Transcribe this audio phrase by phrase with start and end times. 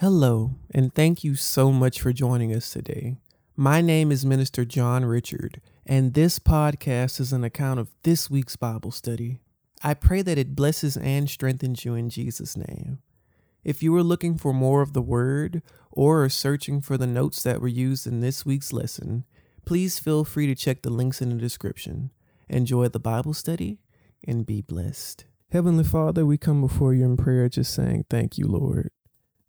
[0.00, 3.16] Hello, and thank you so much for joining us today.
[3.56, 8.56] My name is Minister John Richard, and this podcast is an account of this week's
[8.56, 9.38] Bible study.
[9.82, 12.98] I pray that it blesses and strengthens you in Jesus' name.
[13.64, 17.42] If you are looking for more of the Word or are searching for the notes
[17.44, 19.24] that were used in this week's lesson,
[19.64, 22.10] please feel free to check the links in the description.
[22.50, 23.78] Enjoy the Bible study
[24.22, 25.24] and be blessed.
[25.52, 28.90] Heavenly Father, we come before you in prayer just saying thank you, Lord.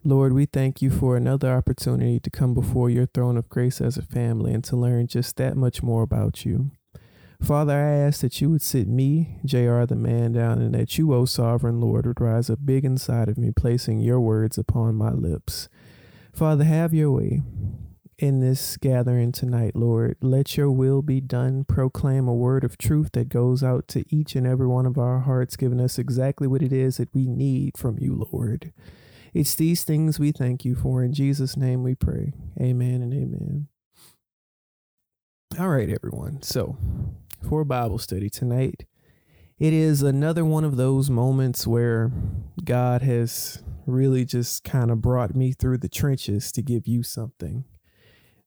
[0.07, 3.97] Lord, we thank you for another opportunity to come before your throne of grace as
[3.97, 6.71] a family and to learn just that much more about you.
[7.43, 11.13] Father, I ask that you would sit me, JR the man, down and that you,
[11.13, 15.11] O sovereign Lord, would rise up big inside of me, placing your words upon my
[15.11, 15.68] lips.
[16.32, 17.41] Father, have your way
[18.18, 20.15] in this gathering tonight, Lord.
[20.21, 21.65] Let your will be done.
[21.65, 25.19] Proclaim a word of truth that goes out to each and every one of our
[25.19, 28.71] hearts, giving us exactly what it is that we need from you, Lord.
[29.33, 31.04] It's these things we thank you for.
[31.04, 32.33] In Jesus' name we pray.
[32.59, 33.67] Amen and amen.
[35.59, 36.41] All right, everyone.
[36.41, 36.77] So,
[37.47, 38.85] for Bible study tonight,
[39.59, 42.11] it is another one of those moments where
[42.63, 47.65] God has really just kind of brought me through the trenches to give you something.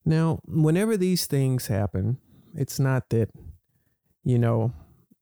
[0.05, 2.17] Now, whenever these things happen,
[2.55, 3.29] it's not that,
[4.23, 4.73] you know,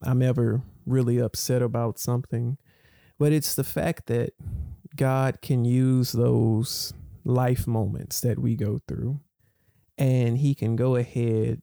[0.01, 2.57] I'm ever really upset about something,
[3.17, 4.33] but it's the fact that
[4.99, 9.21] God can use those life moments that we go through
[9.97, 11.61] and he can go ahead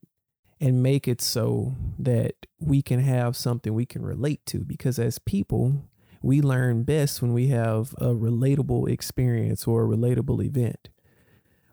[0.58, 5.18] and make it so that we can have something we can relate to because as
[5.18, 5.84] people
[6.22, 10.88] we learn best when we have a relatable experience or a relatable event.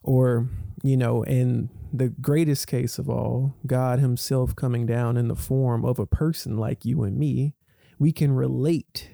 [0.03, 0.49] Or
[0.83, 5.85] you know in the greatest case of all god himself coming down in the form
[5.85, 7.53] of a person like you and me
[7.97, 9.11] we can relate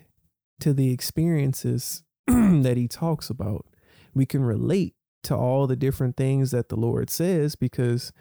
[0.60, 2.02] to the experiences
[2.64, 3.66] that he talks about.
[4.14, 8.12] We can relate to all the different things that the Lord says because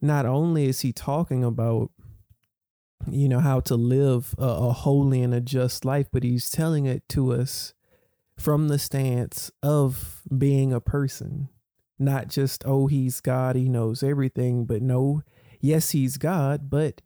[0.00, 1.90] not only is he talking about
[3.10, 6.84] you know how to live a, a, holy and a just life but he's telling
[6.84, 7.72] it to us
[8.36, 11.48] from the stance of being a person
[11.98, 15.22] not just oh he's god he knows everything but no
[15.60, 17.00] yes he's god but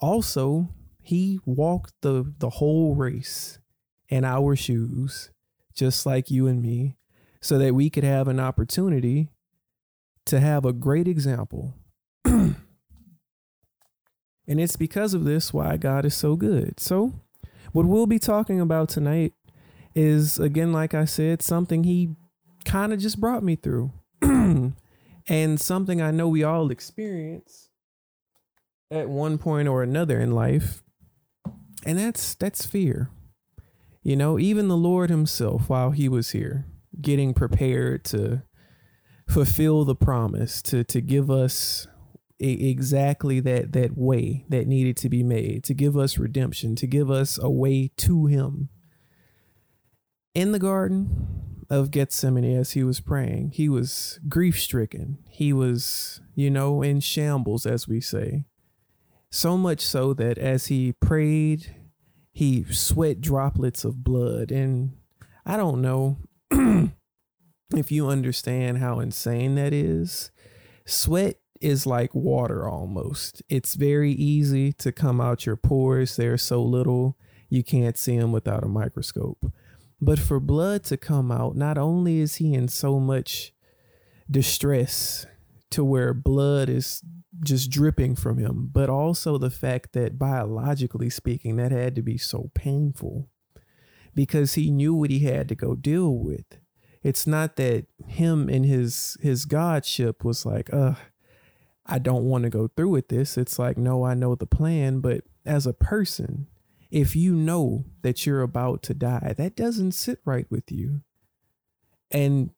[0.00, 0.68] also
[1.00, 3.60] he walked the the whole race
[4.08, 5.30] in our shoes
[5.76, 6.96] just like you and me,
[7.40, 9.28] so that we could have an opportunity
[10.24, 11.74] to have a great example.
[12.24, 12.56] and
[14.48, 16.80] it's because of this why God is so good.
[16.80, 17.12] So,
[17.72, 19.34] what we'll be talking about tonight
[19.94, 22.16] is, again, like I said, something He
[22.64, 23.92] kind of just brought me through.
[25.28, 27.68] and something I know we all experience
[28.90, 30.82] at one point or another in life.
[31.84, 33.10] And that's that's fear.
[34.06, 36.64] You know, even the Lord Himself, while He was here,
[37.00, 38.42] getting prepared to
[39.28, 41.88] fulfill the promise, to to give us
[42.38, 47.10] exactly that that way that needed to be made, to give us redemption, to give
[47.10, 48.68] us a way to Him.
[50.34, 55.18] In the garden of Gethsemane, as He was praying, He was grief stricken.
[55.28, 58.44] He was, you know, in shambles, as we say.
[59.32, 61.74] So much so that as He prayed
[62.36, 64.50] he sweat droplets of blood.
[64.52, 64.98] And
[65.46, 66.18] i don't know
[67.74, 70.30] if you understand how insane that is.
[70.84, 73.42] Sweat is like water almost.
[73.48, 76.16] It's very easy to come out your pores.
[76.16, 77.16] They're so little
[77.48, 79.50] you can't see them without a microscope.
[79.98, 83.54] But for blood to come out not only is he in so much
[84.30, 85.24] distress
[85.70, 87.02] to where blood is
[87.42, 92.18] just dripping from him, but also the fact that biologically speaking, that had to be
[92.18, 93.28] so painful
[94.14, 96.58] because he knew what he had to go deal with.
[97.02, 100.94] It's not that him and his his godship was like, uh,
[101.84, 103.38] I don't want to go through with this.
[103.38, 106.48] It's like, no, I know the plan, but as a person,
[106.90, 111.02] if you know that you're about to die, that doesn't sit right with you.
[112.10, 112.50] And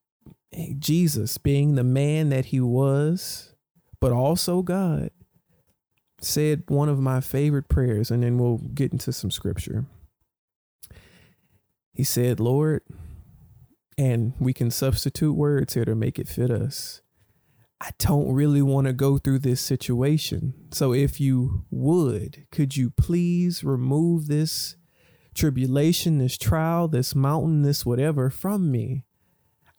[0.78, 3.54] Jesus, being the man that he was,
[4.00, 5.10] but also God,
[6.20, 9.86] said one of my favorite prayers, and then we'll get into some scripture.
[11.92, 12.82] He said, Lord,
[13.96, 17.02] and we can substitute words here to make it fit us.
[17.80, 20.54] I don't really want to go through this situation.
[20.72, 24.76] So if you would, could you please remove this
[25.34, 29.04] tribulation, this trial, this mountain, this whatever from me?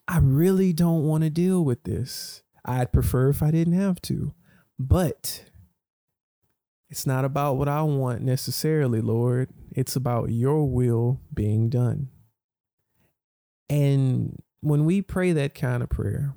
[0.08, 2.42] I really don't want to deal with this.
[2.66, 4.34] I'd prefer if I didn't have to.
[4.78, 5.46] But
[6.90, 9.50] it's not about what I want necessarily, Lord.
[9.72, 12.10] It's about your will being done.
[13.70, 16.36] And when we pray that kind of prayer,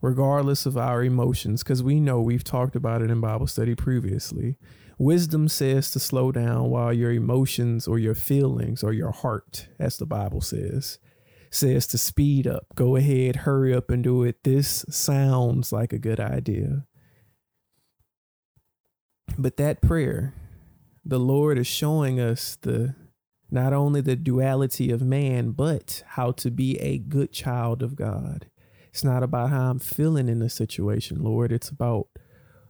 [0.00, 4.56] regardless of our emotions, because we know we've talked about it in Bible study previously,
[4.98, 9.98] wisdom says to slow down while your emotions or your feelings or your heart, as
[9.98, 10.98] the Bible says,
[11.50, 12.66] says to speed up.
[12.74, 14.44] Go ahead, hurry up and do it.
[14.44, 16.86] This sounds like a good idea.
[19.36, 20.34] But that prayer,
[21.04, 22.94] the Lord is showing us the
[23.50, 28.46] not only the duality of man, but how to be a good child of God.
[28.90, 31.50] It's not about how I'm feeling in the situation, Lord.
[31.52, 32.08] It's about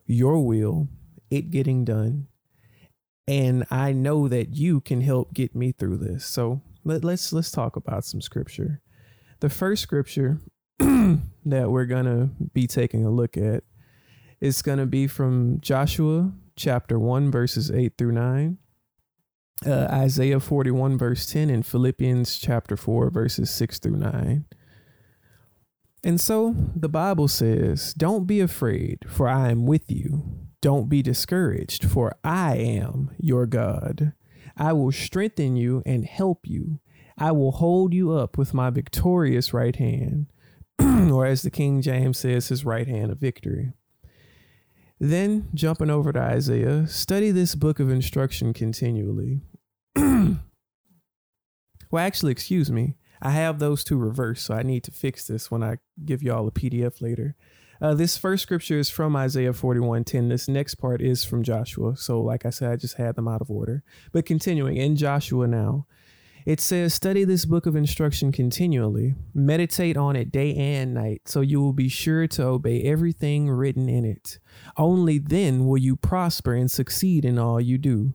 [0.06, 0.88] your will,
[1.30, 2.28] it getting done.
[3.26, 6.24] And I know that you can help get me through this.
[6.24, 8.80] So let, let's let's talk about some scripture.
[9.40, 10.40] The first scripture
[10.78, 13.64] that we're gonna be taking a look at
[14.40, 18.58] is gonna be from Joshua chapter one, verses eight through nine.
[19.66, 24.46] Uh, Isaiah 41, verse 10, and Philippians chapter 4, verses 6 through 9.
[26.02, 30.46] And so the Bible says, Don't be afraid, for I am with you.
[30.62, 34.14] Don't be discouraged, for I am your God.
[34.60, 36.80] I will strengthen you and help you.
[37.16, 40.26] I will hold you up with my victorious right hand,
[40.78, 43.72] or as the King James says, his right hand of victory.
[45.00, 49.40] Then, jumping over to Isaiah, study this book of instruction continually.
[49.96, 50.38] well,
[51.94, 52.96] actually, excuse me.
[53.22, 56.46] I have those two reversed, so I need to fix this when I give y'all
[56.46, 57.34] a PDF later.
[57.80, 60.28] Uh, this first scripture is from Isaiah 41:10.
[60.28, 61.96] This next part is from Joshua.
[61.96, 63.82] So, like I said, I just had them out of order.
[64.12, 65.86] But continuing in Joshua now,
[66.44, 71.40] it says, Study this book of instruction continually, meditate on it day and night, so
[71.40, 74.38] you will be sure to obey everything written in it.
[74.76, 78.12] Only then will you prosper and succeed in all you do.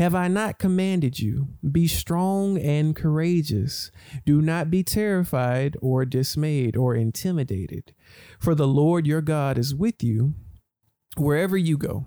[0.00, 1.48] Have I not commanded you?
[1.70, 3.90] Be strong and courageous.
[4.24, 7.92] Do not be terrified or dismayed or intimidated,
[8.38, 10.32] for the Lord your God is with you
[11.18, 12.06] wherever you go.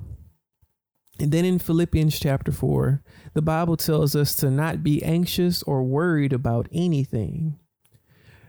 [1.20, 3.04] And then in Philippians chapter 4,
[3.36, 7.60] the Bible tells us to not be anxious or worried about anything,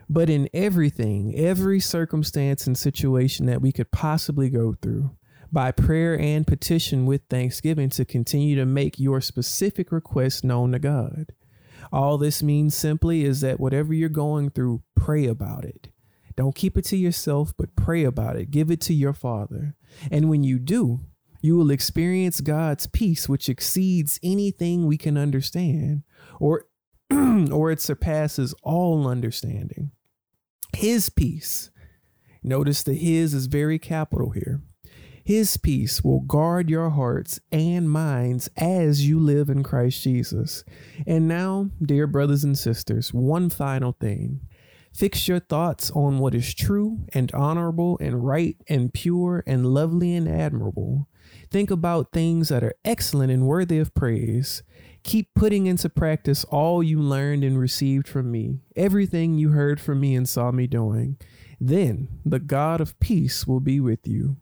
[0.09, 5.11] but in everything, every circumstance and situation that we could possibly go through,
[5.51, 10.79] by prayer and petition with thanksgiving to continue to make your specific requests known to
[10.79, 11.33] God.
[11.91, 15.89] All this means simply is that whatever you're going through, pray about it.
[16.35, 18.51] Don't keep it to yourself, but pray about it.
[18.51, 19.75] Give it to your Father.
[20.11, 21.01] And when you do,
[21.41, 26.03] you will experience God's peace, which exceeds anything we can understand,
[26.39, 26.65] or,
[27.11, 29.91] or it surpasses all understanding.
[30.75, 31.69] His peace.
[32.43, 34.61] Notice the His is very capital here
[35.25, 40.63] his peace will guard your hearts and minds as you live in Christ Jesus.
[41.07, 44.41] And now, dear brothers and sisters, one final thing.
[44.93, 50.13] Fix your thoughts on what is true and honorable and right and pure and lovely
[50.13, 51.09] and admirable.
[51.49, 54.61] Think about things that are excellent and worthy of praise.
[55.01, 59.99] Keep putting into practice all you learned and received from me, everything you heard from
[59.99, 61.17] me and saw me doing.
[61.59, 64.37] Then the God of peace will be with you.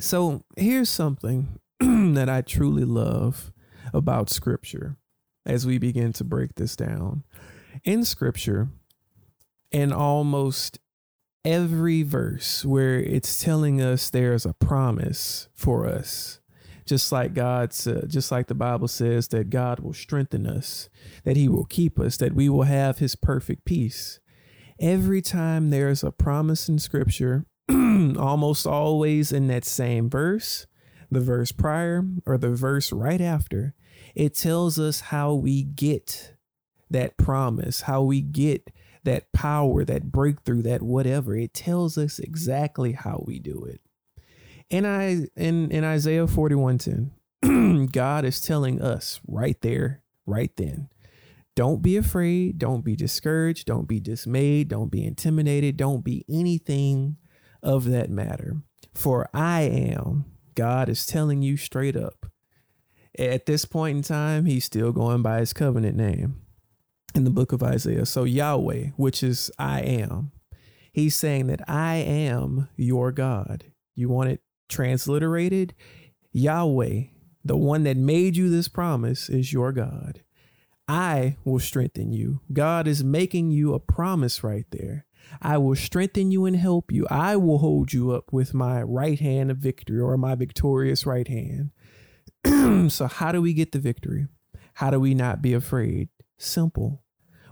[0.00, 3.52] So here's something that I truly love
[3.92, 4.96] about scripture
[5.44, 7.24] as we begin to break this down.
[7.84, 8.68] In scripture,
[9.70, 10.78] in almost
[11.44, 16.40] every verse where it's telling us there's a promise for us,
[16.84, 20.88] just like God's, uh, just like the Bible says that God will strengthen us,
[21.24, 24.18] that He will keep us, that we will have His perfect peace.
[24.80, 27.46] Every time there's a promise in Scripture,
[28.18, 30.66] almost always in that same verse,
[31.10, 33.74] the verse prior, or the verse right after,
[34.14, 36.34] it tells us how we get
[36.90, 38.70] that promise, how we get
[39.04, 41.36] that power, that breakthrough, that whatever.
[41.36, 43.80] It tells us exactly how we do it.
[44.70, 50.88] And I in, in Isaiah 41:10, God is telling us right there, right then.
[51.54, 57.16] Don't be afraid, don't be discouraged, don't be dismayed, don't be intimidated, don't be anything
[57.66, 58.56] of that matter.
[58.94, 62.26] For I am, God is telling you straight up.
[63.18, 66.40] At this point in time, he's still going by his covenant name
[67.14, 68.06] in the book of Isaiah.
[68.06, 70.32] So Yahweh, which is I am,
[70.92, 73.64] he's saying that I am your God.
[73.94, 75.74] You want it transliterated?
[76.32, 77.04] Yahweh,
[77.44, 80.22] the one that made you this promise, is your God.
[80.86, 82.40] I will strengthen you.
[82.52, 85.05] God is making you a promise right there.
[85.42, 87.06] I will strengthen you and help you.
[87.10, 91.28] I will hold you up with my right hand of victory or my victorious right
[91.28, 91.70] hand.
[92.92, 94.26] so, how do we get the victory?
[94.74, 96.08] How do we not be afraid?
[96.38, 97.02] Simple.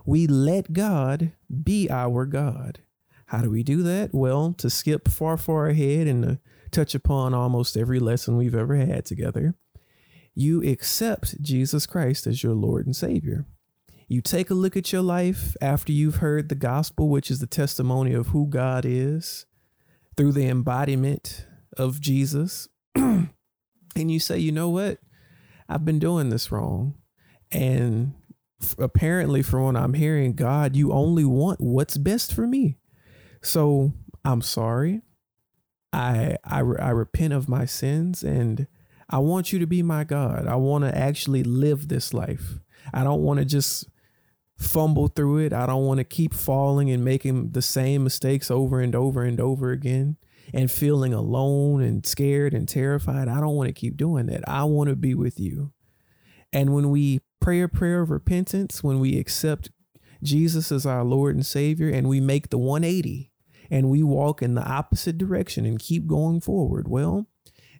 [0.05, 1.31] we let God
[1.63, 2.79] be our God.
[3.27, 4.13] How do we do that?
[4.13, 6.39] Well, to skip far, far ahead and to
[6.69, 9.55] touch upon almost every lesson we've ever had together,
[10.35, 13.45] you accept Jesus Christ as your Lord and Savior.
[14.07, 17.47] You take a look at your life after you've heard the gospel, which is the
[17.47, 19.45] testimony of who God is
[20.15, 22.67] through the embodiment of Jesus.
[22.95, 23.31] and
[23.95, 24.99] you say, you know what?
[25.67, 26.95] I've been doing this wrong.
[27.51, 28.13] And
[28.77, 32.77] apparently, from what I'm hearing, God, you only want what's best for me.
[33.41, 33.93] So
[34.23, 35.01] I'm sorry.
[35.91, 38.67] I, I, I repent of my sins and
[39.09, 40.45] I want you to be my God.
[40.47, 42.59] I want to actually live this life.
[42.93, 43.85] I don't want to just
[44.57, 45.53] fumble through it.
[45.53, 49.39] I don't want to keep falling and making the same mistakes over and over and
[49.39, 50.17] over again
[50.53, 53.27] and feeling alone and scared and terrified.
[53.27, 54.47] I don't want to keep doing that.
[54.47, 55.71] I want to be with you.
[56.53, 59.71] And when we pray a prayer of repentance, when we accept
[60.23, 63.31] Jesus as our Lord and Savior and we make the 180
[63.69, 67.27] and we walk in the opposite direction and keep going forward, well,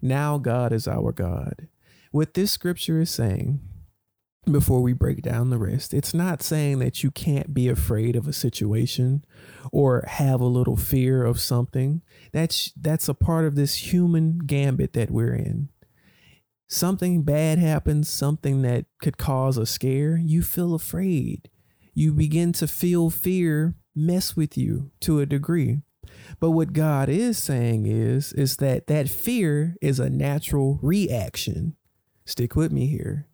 [0.01, 1.67] now God is our God.
[2.11, 3.61] What this scripture is saying
[4.51, 5.93] before we break down the rest.
[5.93, 9.25] It's not saying that you can't be afraid of a situation
[9.71, 12.01] or have a little fear of something.
[12.31, 15.69] That's that's a part of this human gambit that we're in.
[16.67, 21.49] Something bad happens, something that could cause a scare, you feel afraid.
[21.93, 25.81] You begin to feel fear mess with you to a degree.
[26.39, 31.75] But what God is saying is is that that fear is a natural reaction.
[32.25, 33.27] Stick with me here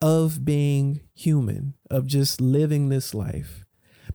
[0.00, 3.64] of being human, of just living this life.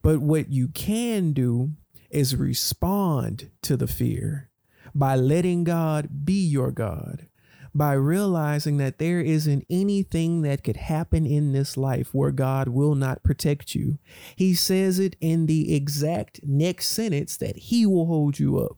[0.01, 1.71] But what you can do
[2.09, 4.49] is respond to the fear
[4.93, 7.27] by letting God be your God,
[7.73, 12.95] by realizing that there isn't anything that could happen in this life where God will
[12.95, 13.97] not protect you.
[14.35, 18.77] He says it in the exact next sentence that He will hold you up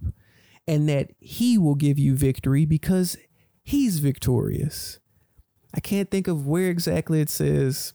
[0.68, 3.18] and that He will give you victory because
[3.64, 5.00] He's victorious.
[5.74, 7.94] I can't think of where exactly it says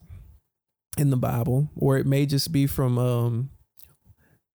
[0.96, 3.50] in the Bible, or it may just be from um,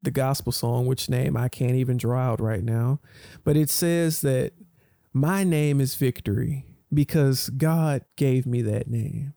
[0.01, 3.00] the gospel song, which name I can't even draw out right now.
[3.44, 4.54] But it says that
[5.13, 9.34] my name is victory because God gave me that name.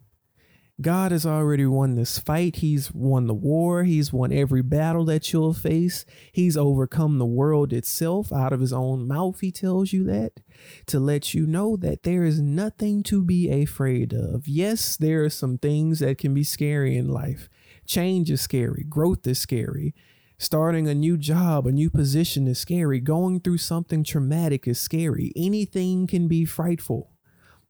[0.81, 2.57] God has already won this fight.
[2.57, 3.85] He's won the war.
[3.85, 6.04] He's won every battle that you'll face.
[6.33, 9.38] He's overcome the world itself out of his own mouth.
[9.38, 10.40] He tells you that
[10.87, 14.49] to let you know that there is nothing to be afraid of.
[14.49, 17.49] Yes, there are some things that can be scary in life.
[17.87, 19.95] Change is scary, growth is scary.
[20.38, 22.99] Starting a new job, a new position is scary.
[22.99, 25.33] Going through something traumatic is scary.
[25.37, 27.12] Anything can be frightful.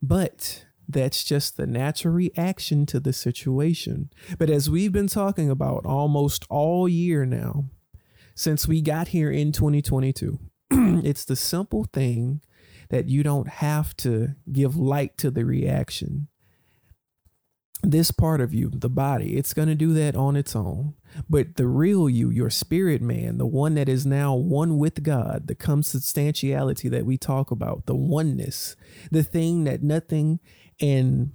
[0.01, 4.11] But that's just the natural reaction to the situation.
[4.39, 7.67] But as we've been talking about almost all year now,
[8.35, 10.39] since we got here in 2022,
[10.71, 12.43] it's the simple thing
[12.91, 16.29] that you don't have to give light to the reaction
[17.85, 20.95] this part of you, the body, it's going to do that on its own.
[21.29, 25.47] But the real you, your spirit man, the one that is now one with God,
[25.47, 28.75] the consubstantiality that we talk about, the oneness,
[29.11, 30.41] the thing that nothing
[30.79, 31.33] in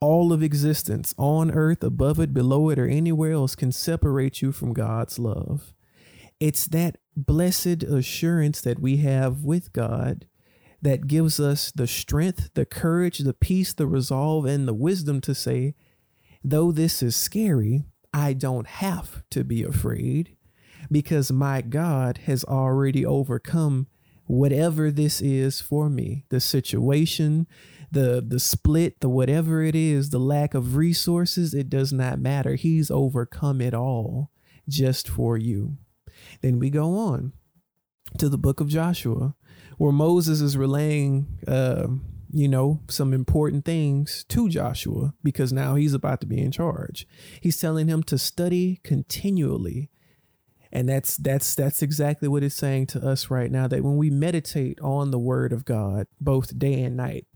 [0.00, 4.50] all of existence on earth, above it, below it, or anywhere else can separate you
[4.50, 5.72] from God's love.
[6.40, 10.26] It's that blessed assurance that we have with God
[10.82, 15.34] that gives us the strength, the courage, the peace, the resolve, and the wisdom to
[15.34, 15.74] say,
[16.42, 20.36] though this is scary, I don't have to be afraid
[20.90, 23.86] because my God has already overcome
[24.26, 27.46] whatever this is for me the situation
[27.92, 32.56] the the split the whatever it is the lack of resources it does not matter
[32.56, 34.30] he's overcome it all
[34.68, 35.76] just for you
[36.40, 37.32] then we go on
[38.18, 39.34] to the book of Joshua
[39.78, 41.88] where Moses is relaying, uh,
[42.30, 47.06] you know, some important things to Joshua because now he's about to be in charge.
[47.40, 49.90] He's telling him to study continually.
[50.74, 54.08] And that's that's that's exactly what it's saying to us right now that when we
[54.08, 57.26] meditate on the word of God both day and night,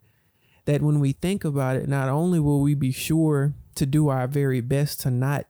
[0.67, 4.27] that when we think about it, not only will we be sure to do our
[4.27, 5.47] very best to not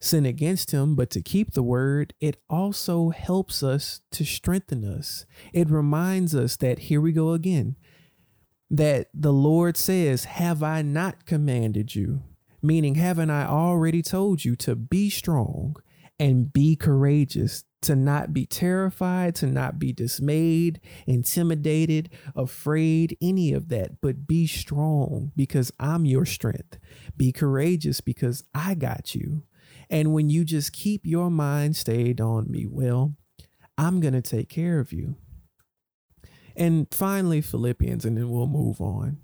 [0.00, 5.26] sin against him, but to keep the word, it also helps us to strengthen us.
[5.52, 7.76] It reminds us that here we go again,
[8.70, 12.22] that the Lord says, Have I not commanded you?
[12.62, 15.76] Meaning, haven't I already told you to be strong
[16.18, 23.68] and be courageous, to not be terrified, to not be dismayed, intimidated, afraid, any of
[23.68, 26.78] that, but be strong because I'm your strength.
[27.16, 29.44] Be courageous because I got you.
[29.88, 33.16] And when you just keep your mind stayed on me, well,
[33.76, 35.16] I'm going to take care of you.
[36.56, 39.18] And finally, Philippians, and then we'll move on.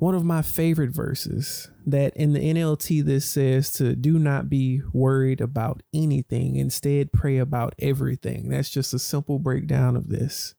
[0.00, 4.80] One of my favorite verses that in the NLT this says to do not be
[4.94, 8.48] worried about anything, instead pray about everything.
[8.48, 10.54] That's just a simple breakdown of this.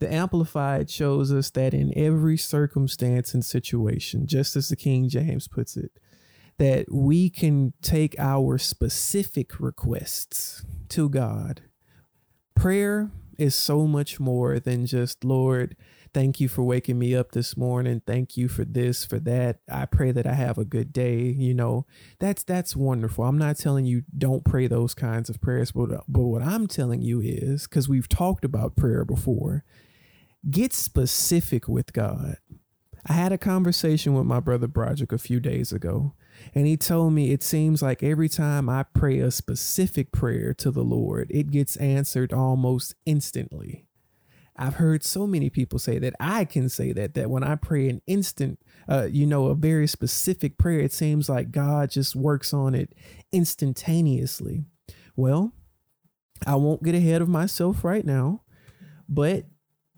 [0.00, 5.46] The Amplified shows us that in every circumstance and situation, just as the King James
[5.46, 5.92] puts it,
[6.58, 11.62] that we can take our specific requests to God.
[12.56, 15.76] Prayer is so much more than just, Lord,
[16.16, 18.00] thank you for waking me up this morning.
[18.06, 19.58] Thank you for this, for that.
[19.70, 21.24] I pray that I have a good day.
[21.24, 21.84] You know,
[22.18, 23.24] that's that's wonderful.
[23.24, 27.02] I'm not telling you don't pray those kinds of prayers, but but what I'm telling
[27.02, 29.62] you is because we've talked about prayer before,
[30.50, 32.38] get specific with God.
[33.06, 36.14] I had a conversation with my brother Broderick a few days ago,
[36.54, 40.70] and he told me it seems like every time I pray a specific prayer to
[40.70, 43.84] the Lord, it gets answered almost instantly.
[44.58, 47.88] I've heard so many people say that I can say that that when I pray
[47.88, 48.58] an instant,
[48.88, 52.94] uh, you know, a very specific prayer, it seems like God just works on it
[53.32, 54.64] instantaneously.
[55.14, 55.52] Well,
[56.46, 58.42] I won't get ahead of myself right now,
[59.08, 59.46] but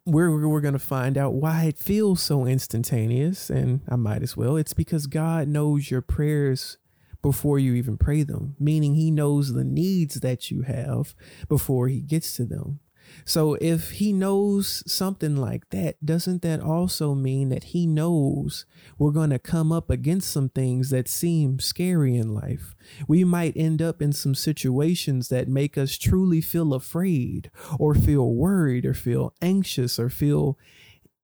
[0.08, 4.36] we're we're going to find out why it feels so instantaneous and I might as
[4.36, 6.78] well it's because God knows your prayers
[7.20, 11.14] before you even pray them meaning he knows the needs that you have
[11.48, 12.80] before he gets to them
[13.24, 18.66] so if he knows something like that, doesn't that also mean that he knows
[18.98, 22.74] we're going to come up against some things that seem scary in life?
[23.06, 28.34] We might end up in some situations that make us truly feel afraid or feel
[28.34, 30.58] worried or feel anxious or feel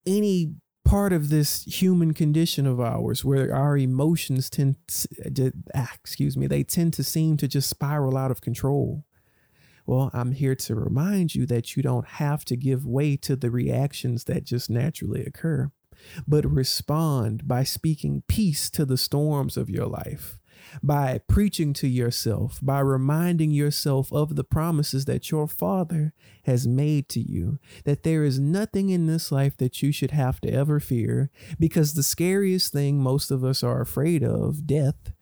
[0.06, 6.36] any part of this human condition of ours where our emotions tend to, ah, excuse
[6.36, 9.04] me, they tend to seem to just spiral out of control.
[9.86, 13.50] Well, I'm here to remind you that you don't have to give way to the
[13.50, 15.70] reactions that just naturally occur,
[16.26, 20.38] but respond by speaking peace to the storms of your life,
[20.82, 27.10] by preaching to yourself, by reminding yourself of the promises that your Father has made
[27.10, 30.80] to you, that there is nothing in this life that you should have to ever
[30.80, 31.30] fear,
[31.60, 35.12] because the scariest thing most of us are afraid of, death,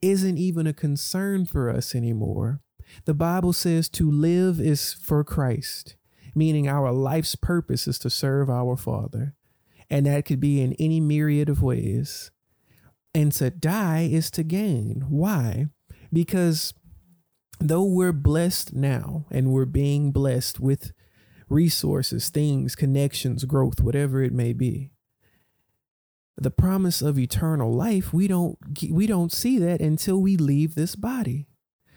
[0.00, 2.60] isn't even a concern for us anymore
[3.04, 5.96] the Bible says to live is for Christ,
[6.34, 9.34] meaning our life's purpose is to serve our Father.
[9.90, 12.30] And that could be in any myriad of ways.
[13.14, 15.04] And to die is to gain.
[15.08, 15.68] Why?
[16.12, 16.74] Because
[17.60, 20.92] though we're blessed now and we're being blessed with
[21.48, 24.90] resources, things, connections, growth, whatever it may be,
[26.36, 28.58] the promise of eternal life, we don't
[28.90, 31.46] we don't see that until we leave this body.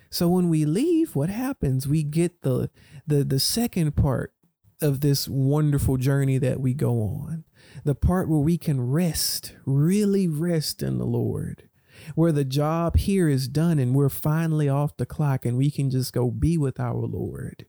[0.09, 1.87] So when we leave, what happens?
[1.87, 2.69] We get the
[3.05, 4.33] the the second part
[4.81, 7.43] of this wonderful journey that we go on.
[7.83, 11.69] The part where we can rest, really rest in the Lord.
[12.13, 15.89] Where the job here is done and we're finally off the clock and we can
[15.89, 17.65] just go be with our Lord.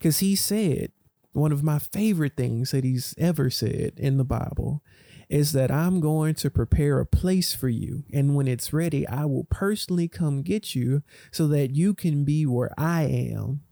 [0.00, 0.92] Cuz he said,
[1.32, 4.82] one of my favorite things that he's ever said in the Bible
[5.28, 8.04] is that I'm going to prepare a place for you.
[8.12, 12.46] And when it's ready, I will personally come get you so that you can be
[12.46, 13.62] where I am.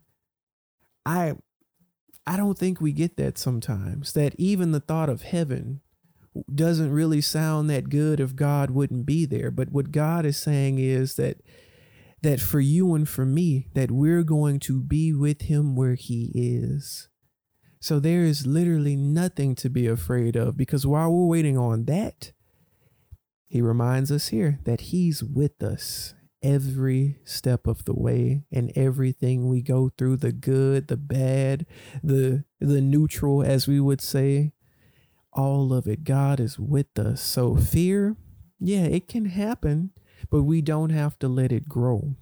[1.05, 1.35] I
[2.25, 4.13] I don't think we get that sometimes.
[4.13, 5.81] That even the thought of heaven
[6.53, 9.49] doesn't really sound that good if God wouldn't be there.
[9.49, 11.41] But what God is saying is that
[12.21, 16.31] that for you and for me that we're going to be with him where he
[16.33, 17.07] is.
[17.87, 22.33] So there is literally nothing to be afraid of because while we're waiting on that,
[23.47, 29.47] he reminds us here that he's with us every step of the way and everything
[29.47, 31.65] we go through the good the bad
[32.03, 34.51] the the neutral as we would say.
[35.31, 36.03] All of it.
[36.03, 37.21] God is with us.
[37.21, 38.17] So fear
[38.59, 39.91] yeah it can happen
[40.29, 42.17] but we don't have to let it grow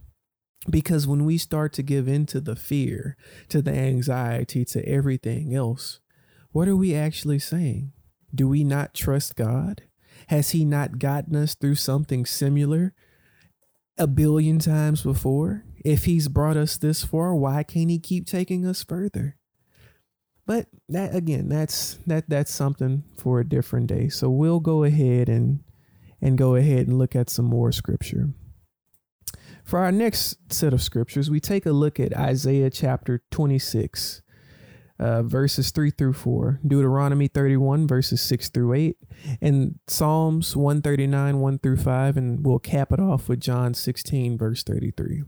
[0.69, 3.17] because when we start to give in to the fear,
[3.49, 5.99] to the anxiety, to everything else,
[6.51, 7.91] what are we actually saying?
[8.33, 9.83] Do we not trust God?
[10.27, 12.93] Has He not gotten us through something similar
[13.97, 15.65] a billion times before?
[15.83, 19.37] If He's brought us this far, why can't He keep taking us further?
[20.45, 24.09] But that again, that's that that's something for a different day.
[24.09, 25.63] So we'll go ahead and
[26.21, 28.29] and go ahead and look at some more scripture.
[29.65, 34.21] For our next set of scriptures, we take a look at Isaiah chapter 26,
[34.99, 38.97] uh, verses 3 through 4, Deuteronomy 31, verses 6 through 8,
[39.41, 44.61] and Psalms 139, 1 through 5, and we'll cap it off with John 16, verse
[44.61, 45.23] 33.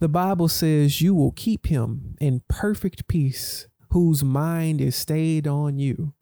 [0.00, 5.78] The Bible says you will keep him in perfect peace, whose mind is stayed on
[5.78, 6.14] you,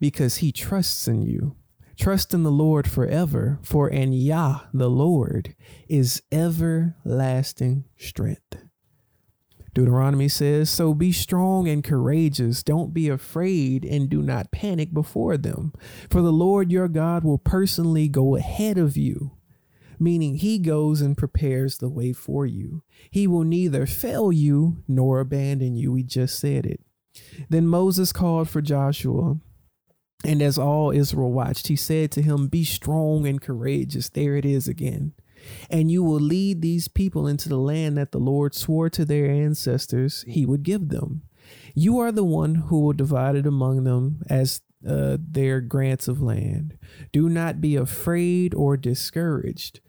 [0.00, 1.54] because he trusts in you.
[1.98, 5.54] Trust in the Lord forever, for in Yah, the Lord,
[5.88, 8.58] is everlasting strength.
[9.72, 12.62] Deuteronomy says, So be strong and courageous.
[12.62, 15.72] Don't be afraid and do not panic before them.
[16.10, 19.32] For the Lord your God will personally go ahead of you
[19.98, 22.82] meaning he goes and prepares the way for you.
[23.10, 25.92] He will neither fail you nor abandon you.
[25.92, 26.80] We just said it.
[27.48, 29.38] Then Moses called for Joshua.
[30.24, 34.08] And as all Israel watched, he said to him, Be strong and courageous.
[34.08, 35.12] There it is again.
[35.68, 39.30] And you will lead these people into the land that the Lord swore to their
[39.30, 41.22] ancestors he would give them.
[41.74, 46.22] You are the one who will divide it among them as uh, their grants of
[46.22, 46.78] land.
[47.12, 49.80] Do not be afraid or discouraged,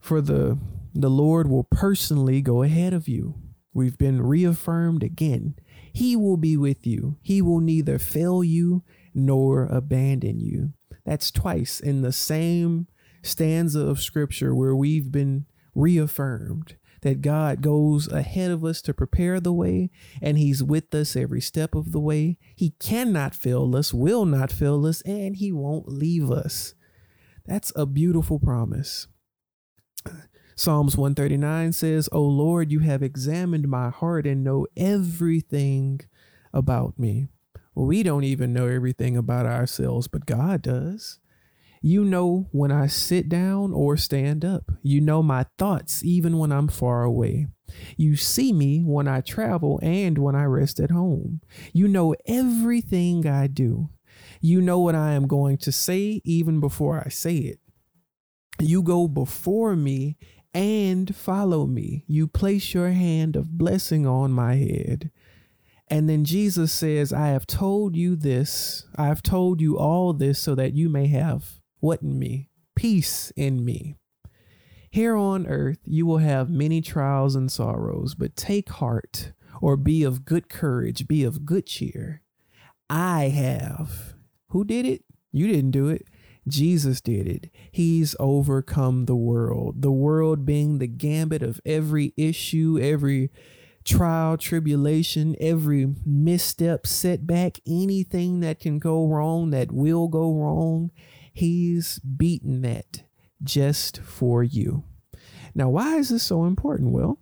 [0.00, 0.58] for the
[0.92, 3.36] the Lord will personally go ahead of you.
[3.72, 5.54] We've been reaffirmed again.
[5.92, 7.16] He will be with you.
[7.22, 8.82] He will neither fail you
[9.14, 10.72] nor abandon you.
[11.04, 12.86] That's twice in the same
[13.22, 19.40] stanza of scripture where we've been reaffirmed that God goes ahead of us to prepare
[19.40, 22.36] the way and he's with us every step of the way.
[22.54, 26.74] He cannot fail us, will not fail us, and he won't leave us.
[27.46, 29.08] That's a beautiful promise.
[30.56, 36.00] Psalms 139 says, O Lord, you have examined my heart and know everything
[36.52, 37.28] about me.
[37.74, 41.18] We don't even know everything about ourselves, but God does.
[41.82, 44.70] You know when I sit down or stand up.
[44.82, 47.46] You know my thoughts even when I'm far away.
[47.96, 51.40] You see me when I travel and when I rest at home.
[51.72, 53.88] You know everything I do.
[54.42, 57.60] You know what I am going to say even before I say it.
[58.58, 60.18] You go before me
[60.52, 62.04] and follow me.
[62.06, 65.10] You place your hand of blessing on my head.
[65.90, 70.38] And then Jesus says, I have told you this, I have told you all this
[70.38, 72.48] so that you may have what in me?
[72.76, 73.96] Peace in me.
[74.90, 80.04] Here on earth you will have many trials and sorrows, but take heart or be
[80.04, 82.22] of good courage, be of good cheer.
[82.88, 84.14] I have.
[84.48, 85.04] Who did it?
[85.32, 86.06] You didn't do it.
[86.48, 87.50] Jesus did it.
[87.70, 89.82] He's overcome the world.
[89.82, 93.30] The world being the gambit of every issue, every
[93.84, 100.90] trial, tribulation, every misstep, setback, anything that can go wrong, that will go wrong.
[101.32, 103.02] He's beaten that
[103.42, 104.84] just for you.
[105.54, 106.92] Now, why is this so important?
[106.92, 107.18] Well,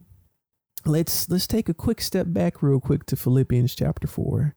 [0.84, 4.54] let's let's take a quick step back real quick to Philippians chapter 4.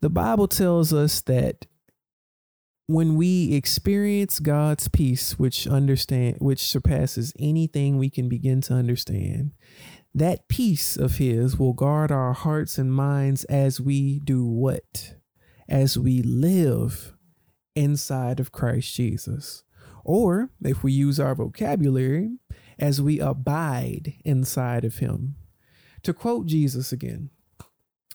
[0.00, 1.66] The Bible tells us that
[2.86, 9.52] when we experience God's peace, which understand which surpasses anything we can begin to understand,
[10.14, 15.14] that peace of his will guard our hearts and minds as we do what?
[15.68, 17.14] As we live
[17.74, 19.64] inside of Christ Jesus.
[20.04, 22.38] Or if we use our vocabulary,
[22.78, 25.36] as we abide inside of him.
[26.02, 27.30] To quote Jesus again,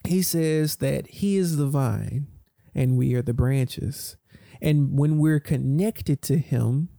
[0.04, 2.28] he says that he is the vine
[2.76, 4.18] and we are the branches.
[4.62, 6.90] And when we're connected to him,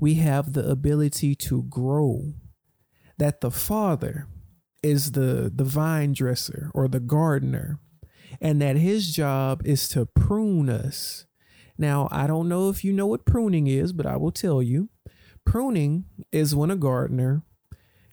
[0.00, 2.34] we have the ability to grow.
[3.18, 4.28] That the Father
[4.82, 7.78] is the, the vine dresser or the gardener,
[8.40, 11.26] and that his job is to prune us
[11.78, 14.88] now, I don't know if you know what pruning is, but I will tell you.
[15.46, 17.42] Pruning is when a gardener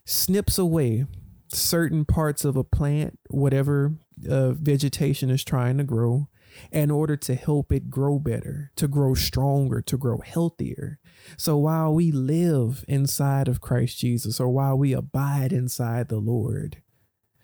[0.05, 1.05] snips away
[1.51, 3.95] certain parts of a plant, whatever
[4.29, 6.29] uh, vegetation is trying to grow,
[6.71, 10.99] in order to help it grow better, to grow stronger, to grow healthier.
[11.37, 16.81] So while we live inside of Christ Jesus, or while we abide inside the Lord,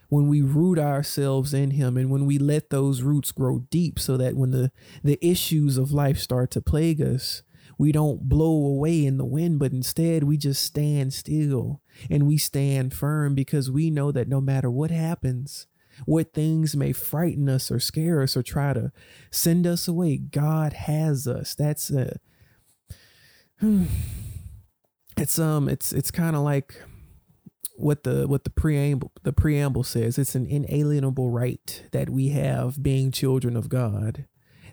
[0.10, 4.18] when we root ourselves in him and when we let those roots grow deep so
[4.18, 4.70] that when the
[5.04, 7.44] the issues of life start to plague us
[7.78, 12.38] we don't blow away in the wind but instead we just stand still and we
[12.38, 15.68] stand firm because we know that no matter what happens
[16.06, 18.92] what things may frighten us or scare us or try to
[19.32, 21.56] send us away god has us.
[21.56, 22.18] That's a
[25.18, 26.82] it's um it's it's kind of like
[27.76, 32.82] what the what the preamble the preamble says it's an inalienable right that we have
[32.82, 34.26] being children of God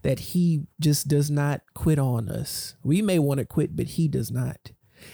[0.02, 2.76] that he just does not quit on us.
[2.84, 4.70] We may want to quit but he does not.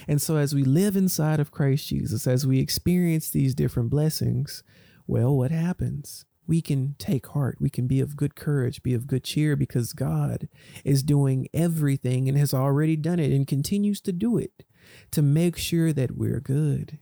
[0.07, 4.63] And so as we live inside of Christ Jesus as we experience these different blessings,
[5.07, 6.25] well what happens?
[6.47, 7.57] We can take heart.
[7.59, 10.47] We can be of good courage, be of good cheer because God
[10.83, 14.63] is doing everything and has already done it and continues to do it
[15.11, 16.99] to make sure that we're good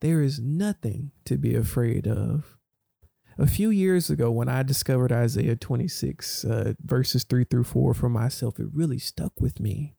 [0.00, 2.56] There is nothing to be afraid of.
[3.38, 8.08] A few years ago, when I discovered Isaiah 26, uh, verses 3 through 4 for
[8.08, 9.94] myself, it really stuck with me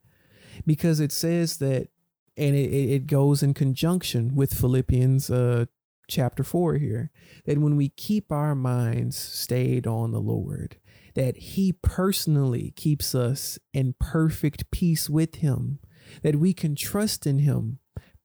[0.66, 1.90] because it says that,
[2.38, 5.66] and it, it goes in conjunction with Philippians uh,
[6.12, 7.12] chapter 4 here,
[7.46, 10.78] that when we keep our minds stayed on the Lord,
[11.16, 15.80] that He personally keeps us in perfect peace with Him,
[16.22, 17.80] that we can trust in Him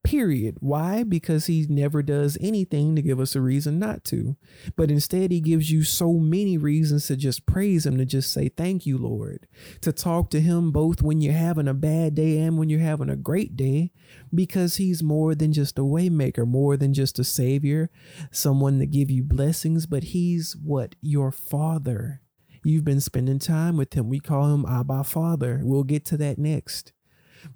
[0.07, 0.57] period.
[0.61, 1.03] Why?
[1.03, 4.37] Because he never does anything to give us a reason not to.
[4.77, 8.49] But instead, he gives you so many reasons to just praise him, to just say,
[8.49, 9.49] Thank you, Lord.
[9.81, 13.11] To talk to him both when you're having a bad day and when you're having
[13.11, 13.91] a great day,
[14.33, 17.91] because he's more than just a waymaker, more than just a savior,
[18.31, 20.95] someone to give you blessings, but he's what?
[21.03, 22.23] Your father.
[22.63, 24.09] You've been spending time with him.
[24.09, 25.61] We call him Abba Father.
[25.65, 26.93] We'll get to that next.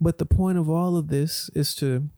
[0.00, 2.10] But the point of all of this is to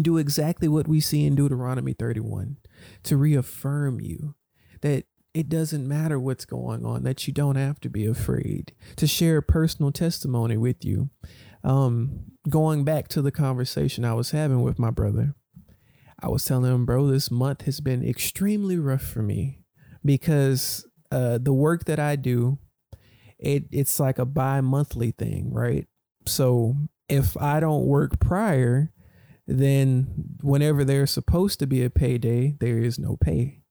[0.00, 2.56] do exactly what we see in Deuteronomy 31
[3.04, 4.34] to reaffirm you
[4.82, 5.04] that
[5.34, 9.42] it doesn't matter what's going on, that you don't have to be afraid, to share
[9.42, 11.10] personal testimony with you.
[11.62, 15.34] Um, going back to the conversation I was having with my brother,
[16.20, 19.60] I was telling him, bro, this month has been extremely rough for me
[20.04, 22.58] because uh, the work that I do,
[23.38, 25.86] it it's like a bi-monthly thing, right?
[26.24, 26.76] So
[27.08, 28.92] if I don't work prior,
[29.46, 33.62] then whenever there's supposed to be a payday, there is no pay.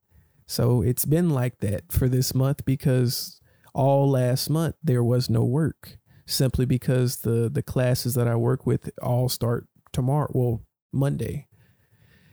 [0.47, 3.41] So it's been like that for this month because
[3.73, 8.65] all last month there was no work simply because the the classes that I work
[8.65, 11.47] with all start tomorrow, well, Monday.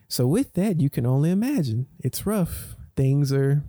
[0.08, 2.76] So with that, you can only imagine it's rough.
[2.96, 3.64] Things are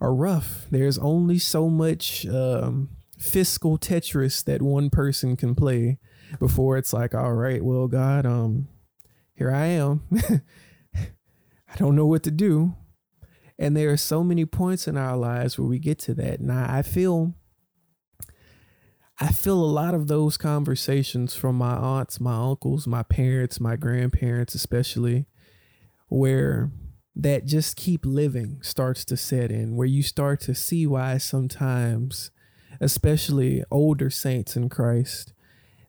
[0.00, 0.66] are rough.
[0.70, 5.98] There's only so much um, fiscal Tetris that one person can play
[6.38, 8.68] before it's like, all right, well, God, um,
[9.34, 10.02] here I am.
[10.94, 12.74] I don't know what to do.
[13.58, 16.40] And there are so many points in our lives where we get to that.
[16.40, 17.34] And I, I feel
[19.22, 23.76] I feel a lot of those conversations from my aunts, my uncles, my parents, my
[23.76, 25.26] grandparents, especially,
[26.08, 26.70] where
[27.14, 32.30] that just keep living starts to set in, where you start to see why sometimes
[32.80, 35.34] especially older saints in Christ,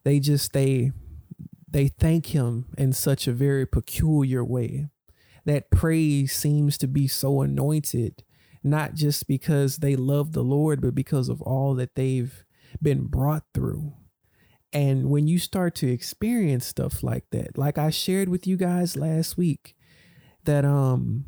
[0.03, 0.91] they just they
[1.69, 4.87] they thank him in such a very peculiar way.
[5.45, 8.23] That praise seems to be so anointed,
[8.63, 12.43] not just because they love the Lord, but because of all that they've
[12.81, 13.93] been brought through.
[14.73, 18.95] And when you start to experience stuff like that, like I shared with you guys
[18.95, 19.75] last week,
[20.45, 21.25] that um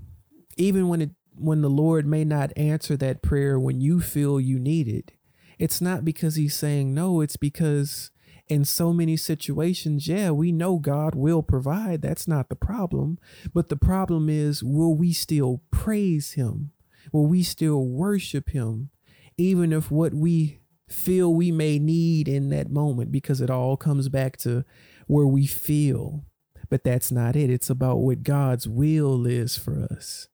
[0.58, 4.60] even when it when the Lord may not answer that prayer when you feel you
[4.60, 5.12] need it,
[5.58, 8.12] it's not because he's saying no, it's because
[8.48, 12.02] in so many situations, yeah, we know God will provide.
[12.02, 13.18] That's not the problem.
[13.54, 16.72] But the problem is, will we still praise him?
[17.12, 18.90] Will we still worship him?
[19.38, 24.10] Even if what we feel we may need in that moment, because it all comes
[24.10, 24.64] back to
[25.08, 26.26] where we feel.
[26.70, 27.50] But that's not it.
[27.50, 30.28] It's about what God's will is for us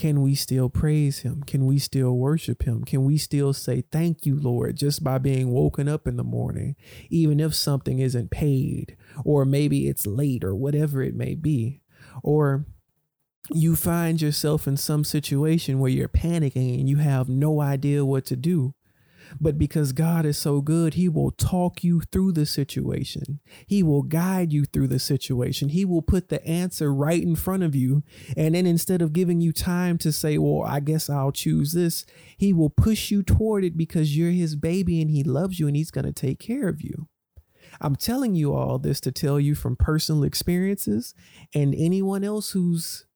[0.00, 1.42] can we still praise him?
[1.42, 2.84] Can we still worship him?
[2.84, 6.74] Can we still say thank you, Lord, just by being woken up in the morning,
[7.10, 11.82] even if something isn't paid, or maybe it's late, or whatever it may be?
[12.22, 12.64] Or
[13.50, 18.24] you find yourself in some situation where you're panicking and you have no idea what
[18.24, 18.72] to do.
[19.38, 23.40] But because God is so good, He will talk you through the situation.
[23.66, 25.68] He will guide you through the situation.
[25.68, 28.02] He will put the answer right in front of you.
[28.36, 32.06] And then instead of giving you time to say, well, I guess I'll choose this,
[32.36, 35.76] He will push you toward it because you're His baby and He loves you and
[35.76, 37.08] He's going to take care of you.
[37.80, 41.14] I'm telling you all this to tell you from personal experiences
[41.54, 43.06] and anyone else who's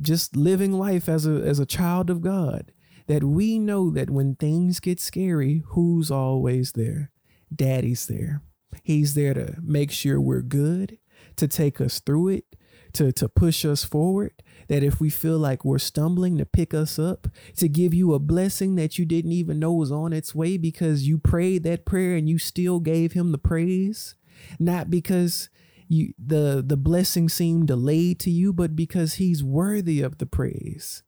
[0.00, 2.72] just living life as a as a child of God
[3.08, 7.10] that we know that when things get scary, who's always there?
[7.54, 8.42] Daddy's there.
[8.82, 10.98] He's there to make sure we're good,
[11.36, 12.44] to take us through it,
[12.92, 14.34] to, to push us forward.
[14.68, 18.18] That if we feel like we're stumbling, to pick us up, to give you a
[18.18, 22.14] blessing that you didn't even know was on its way because you prayed that prayer
[22.14, 24.14] and you still gave him the praise.
[24.58, 25.48] Not because
[25.88, 31.02] you the the blessing seemed delayed to you, but because he's worthy of the praise.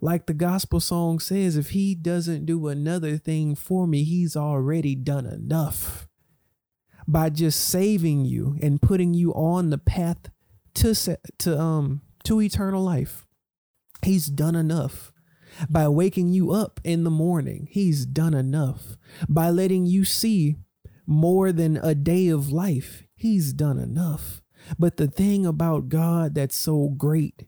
[0.00, 4.94] Like the gospel song says, if he doesn't do another thing for me, he's already
[4.94, 6.08] done enough.
[7.06, 10.30] By just saving you and putting you on the path
[10.74, 13.26] to to um to eternal life.
[14.04, 15.12] He's done enough.
[15.70, 18.96] By waking you up in the morning, he's done enough.
[19.28, 20.56] By letting you see
[21.06, 24.42] more than a day of life, he's done enough
[24.78, 27.44] But the thing about God that's so great,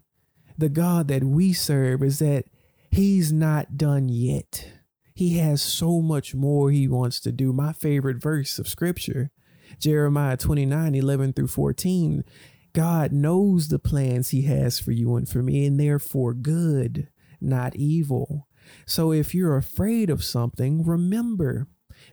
[0.60, 2.44] the God that we serve, is that
[2.90, 4.68] He's not done yet.
[5.14, 7.52] He has so much more He wants to do.
[7.52, 9.30] My favorite verse of scripture,
[9.78, 12.24] Jeremiah 29 11 through 14.
[12.72, 17.08] God knows the plans He has for you and for me, and they're for good,
[17.40, 18.46] not evil.
[18.86, 21.66] So if you're afraid of something, remember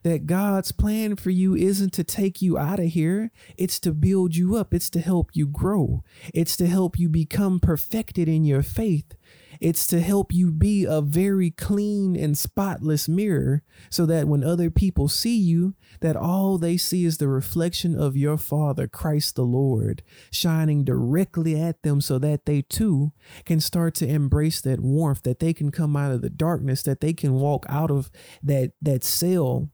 [0.04, 3.32] that God's plan for you isn't to take you out of here.
[3.58, 4.73] It's to build you up.
[4.73, 6.04] It's to help you grow.
[6.34, 9.15] It's to help you become perfected in your faith.
[9.60, 14.69] It's to help you be a very clean and spotless mirror so that when other
[14.69, 19.43] people see you, that all they see is the reflection of your Father, Christ the
[19.43, 23.13] Lord, shining directly at them so that they too
[23.45, 27.02] can start to embrace that warmth, that they can come out of the darkness, that
[27.02, 28.12] they can walk out of
[28.43, 29.69] that that cell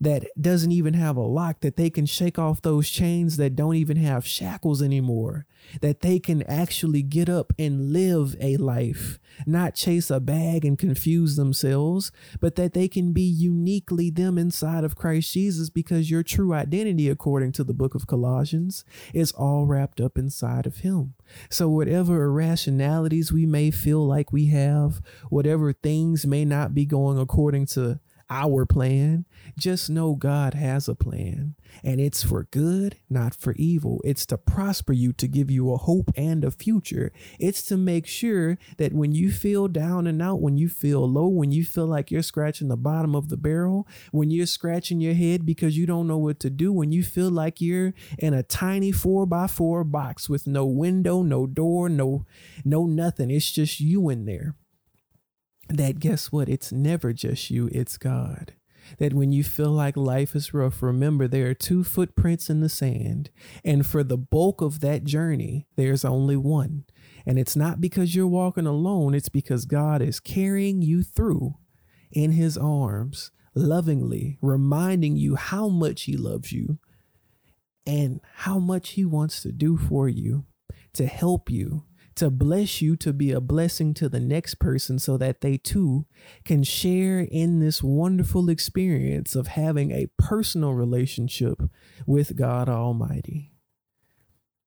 [0.00, 3.74] that doesn't even have a lock, that they can shake off those chains that don't
[3.74, 5.44] even have shackles anymore,
[5.82, 10.78] that they can actually get up and live a life, not chase a bag and
[10.78, 12.10] confuse themselves,
[12.40, 17.10] but that they can be uniquely them inside of Christ Jesus because your true identity,
[17.10, 21.12] according to the book of Colossians, is all wrapped up inside of Him.
[21.50, 27.18] So, whatever irrationalities we may feel like we have, whatever things may not be going
[27.18, 29.26] according to our plan.
[29.58, 34.00] Just know God has a plan, and it's for good, not for evil.
[34.04, 37.12] It's to prosper you, to give you a hope and a future.
[37.38, 41.26] It's to make sure that when you feel down and out, when you feel low,
[41.26, 45.14] when you feel like you're scratching the bottom of the barrel, when you're scratching your
[45.14, 48.42] head because you don't know what to do, when you feel like you're in a
[48.42, 52.24] tiny four by four box with no window, no door, no,
[52.64, 53.30] no nothing.
[53.30, 54.54] It's just you in there
[55.70, 56.48] that guess what?
[56.48, 58.54] It's never just you, it's God.
[58.98, 62.68] That when you feel like life is rough, remember there are two footprints in the
[62.68, 63.30] sand.
[63.64, 66.84] And for the bulk of that journey, there's only one.
[67.24, 71.54] And it's not because you're walking alone, it's because God is carrying you through
[72.10, 76.78] in his arms, lovingly, reminding you how much he loves you
[77.86, 80.46] and how much he wants to do for you
[80.94, 81.84] to help you
[82.16, 86.06] to bless you to be a blessing to the next person so that they too
[86.44, 91.62] can share in this wonderful experience of having a personal relationship
[92.06, 93.52] with God Almighty.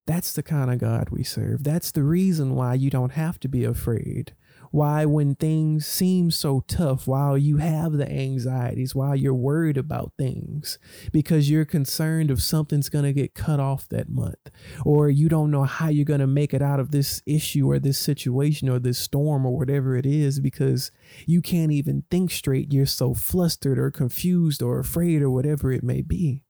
[0.05, 1.63] That's the kind of God we serve.
[1.63, 4.33] That's the reason why you don't have to be afraid
[4.73, 10.13] why, when things seem so tough, while you have the anxieties, while you're worried about
[10.17, 10.79] things
[11.11, 14.49] because you're concerned if something's going to get cut off that month,
[14.83, 17.77] or you don't know how you're going to make it out of this issue or
[17.77, 20.89] this situation or this storm or whatever it is because
[21.27, 22.73] you can't even think straight.
[22.73, 26.42] You're so flustered or confused or afraid or whatever it may be.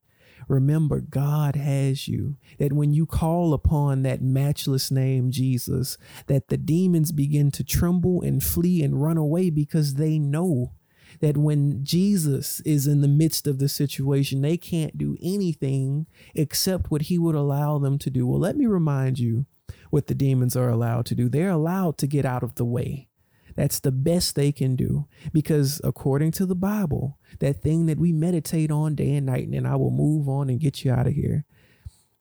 [0.48, 2.38] Remember, God has you.
[2.60, 8.22] That when you call upon that matchless name, Jesus, that the demons begin to tremble
[8.22, 10.74] and flee and run away because they know
[11.20, 16.92] that when Jesus is in the midst of the situation, they can't do anything except
[16.92, 18.26] what he would allow them to do.
[18.26, 19.46] Well, let me remind you
[19.90, 21.30] what the demons are allowed to do.
[21.30, 23.10] They're allowed to get out of the way.
[23.56, 28.12] That's the best they can do because, according to the Bible, that thing that we
[28.12, 31.08] meditate on day and night, and then I will move on and get you out
[31.08, 31.46] of here,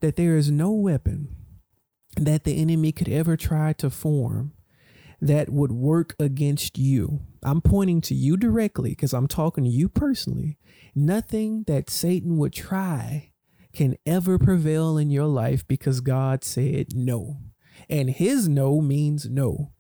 [0.01, 1.35] that there is no weapon
[2.17, 4.53] that the enemy could ever try to form
[5.21, 7.21] that would work against you.
[7.43, 10.59] I'm pointing to you directly because I'm talking to you personally.
[10.95, 13.33] Nothing that Satan would try
[13.73, 17.39] can ever prevail in your life because God said no.
[17.89, 19.72] And his no means no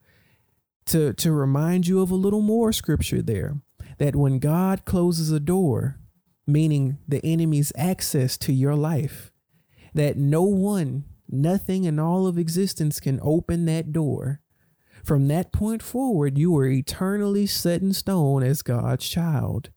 [0.87, 3.61] to to remind you of a little more scripture there
[3.99, 5.99] that when God closes a door,
[6.47, 9.31] meaning the enemy's access to your life,
[9.95, 14.41] that no one, nothing in all of existence can open that door.
[15.05, 19.71] From that point forward, you are eternally set in stone as God's child.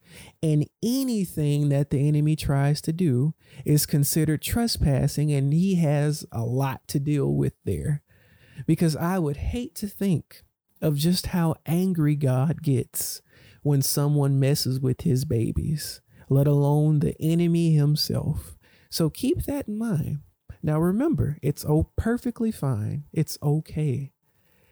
[0.43, 3.33] And anything that the enemy tries to do
[3.65, 8.03] is considered trespassing, and he has a lot to deal with there.
[8.67, 10.43] Because I would hate to think
[10.81, 13.21] of just how angry God gets
[13.63, 18.55] when someone messes with his babies, let alone the enemy himself.
[18.89, 20.19] So keep that in mind.
[20.61, 23.05] Now remember, it's oh perfectly fine.
[23.11, 24.11] It's okay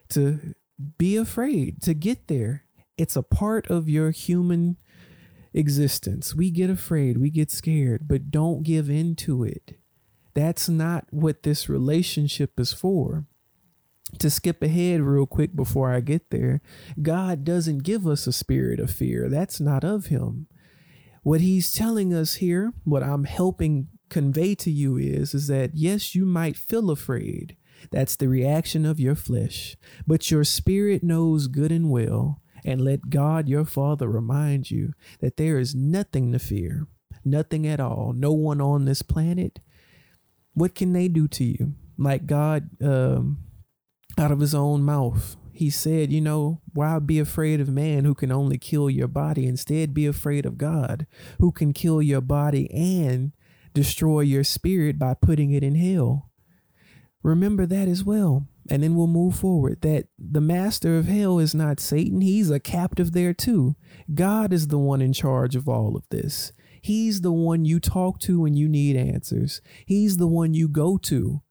[0.10, 0.54] to
[0.98, 2.66] be afraid to get there.
[2.98, 4.78] It's a part of your human
[5.54, 6.36] existence.
[6.36, 9.78] We get afraid, we get scared, but don't give in to it.
[10.34, 13.26] That's not what this relationship is for
[14.20, 16.62] to skip ahead real quick before I get there,
[17.02, 19.30] God doesn't give us a spirit of fear.
[19.30, 20.48] That's not of Him.
[21.24, 26.14] What He's telling us here, what I'm helping convey to you is is that yes,
[26.14, 27.58] you might feel afraid.
[27.92, 29.76] That's the reaction of your flesh,
[30.08, 32.40] but your spirit knows good and well.
[32.66, 36.88] And let God your Father remind you that there is nothing to fear,
[37.26, 39.60] nothing at all, no one on this planet.
[40.54, 41.74] What can they do to you?
[41.98, 43.40] Like God, um,
[44.18, 48.16] out of his own mouth, he said, you know, why be afraid of man who
[48.16, 49.46] can only kill your body?
[49.46, 51.06] Instead, be afraid of God
[51.40, 53.34] who can kill your body and
[53.74, 56.32] destroy your spirit by putting it in hell.
[57.22, 58.48] Remember that as well.
[58.70, 62.22] And then we'll move forward that the master of hell is not Satan.
[62.22, 63.76] He's a captive there too.
[64.14, 66.52] God is the one in charge of all of this.
[66.82, 69.62] He's the one you talk to when you need answers.
[69.86, 71.42] He's the one you go to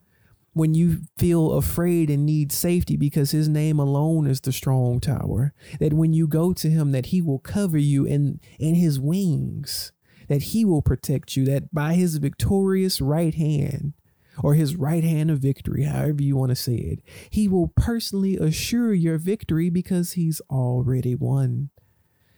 [0.55, 5.53] when you feel afraid and need safety because his name alone is the strong tower
[5.81, 9.93] that when you go to him that he will cover you in in his wings
[10.29, 13.95] that he will protect you that by his victorious right hand
[14.43, 17.01] or his right hand of victory however you want to say it
[17.31, 21.71] he will personally assure your victory because he's already won.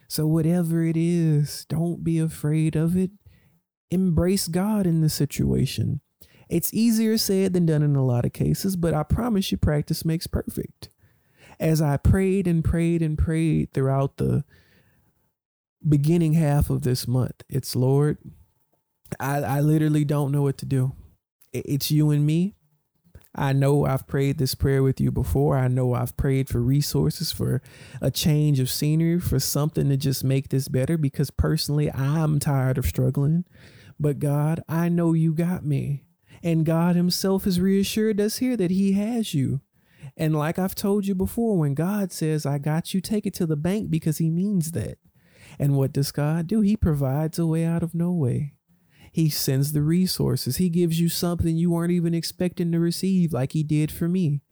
[0.08, 3.10] So whatever it is don't be afraid of it.
[3.90, 6.00] Embrace god in the situation
[6.48, 10.04] it's easier said than done in a lot of cases, but I promise you, practice
[10.04, 10.88] makes perfect.
[11.60, 14.44] As I prayed and prayed and prayed throughout the
[15.86, 18.18] beginning half of this month, it's Lord,
[19.20, 20.92] I, I literally don't know what to do.
[21.52, 22.54] It's you and me.
[23.36, 25.56] I know I've prayed this prayer with you before.
[25.56, 27.62] I know I've prayed for resources, for
[28.00, 32.78] a change of scenery, for something to just make this better because personally I'm tired
[32.78, 33.44] of struggling.
[33.98, 36.03] But God, I know you got me.
[36.44, 39.62] And God Himself has reassured us here that He has you.
[40.14, 43.46] And like I've told you before, when God says, I got you, take it to
[43.46, 44.98] the bank because He means that.
[45.58, 46.60] And what does God do?
[46.60, 48.52] He provides a way out of no way.
[49.10, 50.58] He sends the resources.
[50.58, 54.42] He gives you something you weren't even expecting to receive, like He did for me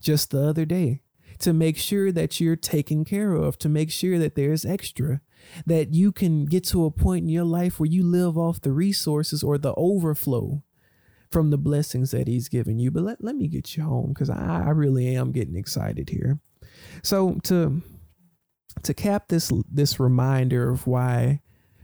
[0.00, 1.02] just the other day,
[1.38, 5.20] to make sure that you're taken care of, to make sure that there's extra,
[5.66, 8.72] that you can get to a point in your life where you live off the
[8.72, 10.62] resources or the overflow
[11.32, 12.90] from the blessings that he's given you.
[12.90, 16.38] But let, let me get you home because I, I really am getting excited here.
[17.02, 17.82] So to
[18.82, 21.40] to cap this this reminder of why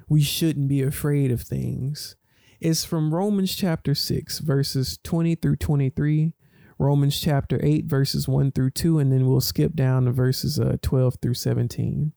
[0.08, 2.16] we shouldn't be afraid of things
[2.60, 6.32] is from Romans chapter 6 verses 20 through 23,
[6.78, 10.76] Romans chapter 8 verses 1 through 2 and then we'll skip down to verses uh,
[10.82, 12.12] 12 through 17.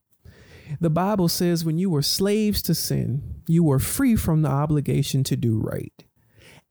[0.79, 5.23] The Bible says when you were slaves to sin, you were free from the obligation
[5.25, 6.05] to do right.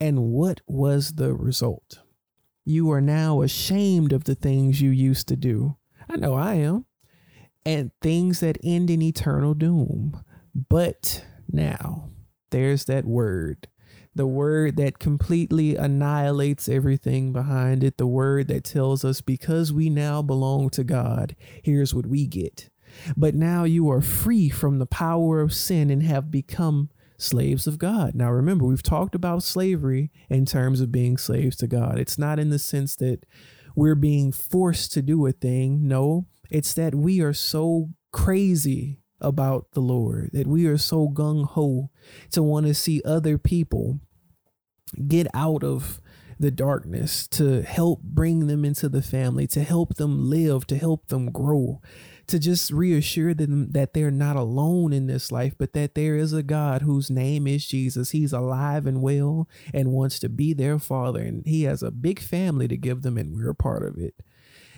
[0.01, 2.01] And what was the result?
[2.64, 5.76] You are now ashamed of the things you used to do.
[6.09, 6.86] I know I am.
[7.66, 10.22] And things that end in eternal doom.
[10.55, 12.09] But now,
[12.51, 13.68] there's that word.
[14.14, 17.96] The word that completely annihilates everything behind it.
[17.96, 22.70] The word that tells us because we now belong to God, here's what we get.
[23.16, 26.90] But now you are free from the power of sin and have become
[27.20, 28.14] slaves of God.
[28.14, 31.98] Now, remember, we've talked about slavery in terms of being slaves to God.
[31.98, 33.26] It's not in the sense that
[33.76, 35.86] we're being forced to do a thing.
[35.86, 41.44] No, it's that we are so crazy about the Lord, that we are so gung
[41.44, 41.90] ho
[42.32, 44.00] to want to see other people
[45.06, 46.00] get out of
[46.38, 51.08] the darkness, to help bring them into the family, to help them live, to help
[51.08, 51.82] them grow,
[52.30, 56.32] to just reassure them that they're not alone in this life, but that there is
[56.32, 58.10] a God whose name is Jesus.
[58.10, 62.20] He's alive and well and wants to be their father, and He has a big
[62.20, 64.14] family to give them, and we're a part of it.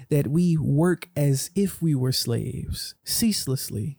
[0.08, 3.98] That we work as if we were slaves, ceaselessly,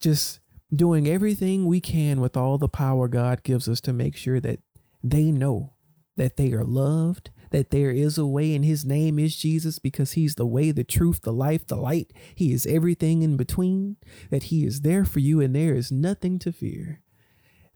[0.00, 0.40] just
[0.74, 4.60] doing everything we can with all the power God gives us to make sure that
[5.02, 5.74] they know
[6.16, 10.12] that they are loved, that there is a way and his name is Jesus because
[10.12, 12.12] he's the way, the truth, the life, the light.
[12.34, 13.96] He is everything in between,
[14.30, 17.02] that he is there for you and there is nothing to fear.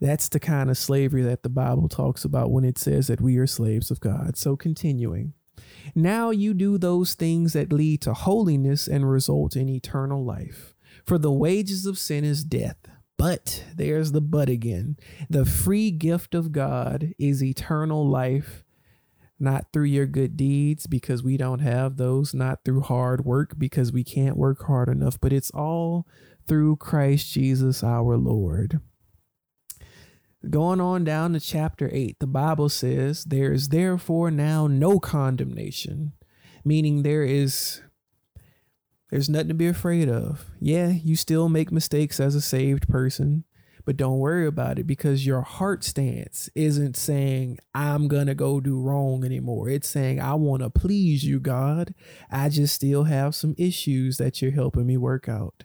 [0.00, 3.36] That's the kind of slavery that the Bible talks about when it says that we
[3.36, 4.36] are slaves of God.
[4.36, 5.34] So, continuing.
[5.94, 10.74] Now you do those things that lead to holiness and result in eternal life.
[11.06, 12.76] For the wages of sin is death.
[13.16, 14.96] But there's the but again.
[15.30, 18.63] The free gift of God is eternal life
[19.44, 23.92] not through your good deeds because we don't have those, not through hard work because
[23.92, 26.06] we can't work hard enough, but it's all
[26.48, 28.80] through Christ Jesus our Lord.
[30.50, 36.12] Going on down to chapter 8, the Bible says, There is therefore now no condemnation,
[36.64, 37.80] meaning there is
[39.10, 40.46] there's nothing to be afraid of.
[40.60, 43.44] Yeah, you still make mistakes as a saved person,
[43.84, 48.60] But don't worry about it because your heart stance isn't saying, I'm going to go
[48.60, 49.68] do wrong anymore.
[49.68, 51.94] It's saying, I want to please you, God.
[52.30, 55.64] I just still have some issues that you're helping me work out.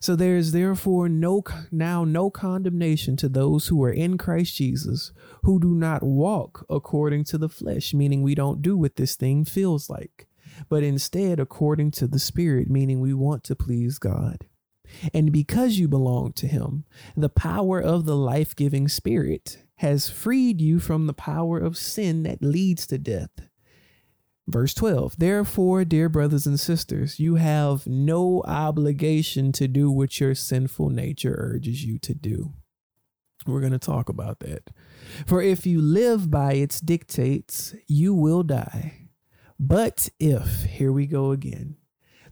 [0.00, 5.12] So there is therefore no now no condemnation to those who are in Christ Jesus,
[5.42, 9.44] who do not walk according to the flesh, meaning we don't do what this thing
[9.44, 10.26] feels like,
[10.68, 14.46] but instead according to the Spirit, meaning we want to please God.
[15.12, 16.84] And because you belong to Him,
[17.16, 22.22] the power of the life giving Spirit has freed you from the power of sin
[22.24, 23.30] that leads to death.
[24.48, 30.34] Verse 12, therefore, dear brothers and sisters, you have no obligation to do what your
[30.34, 32.54] sinful nature urges you to do.
[33.46, 34.70] We're going to talk about that.
[35.26, 39.10] For if you live by its dictates, you will die.
[39.60, 41.76] But if, here we go again,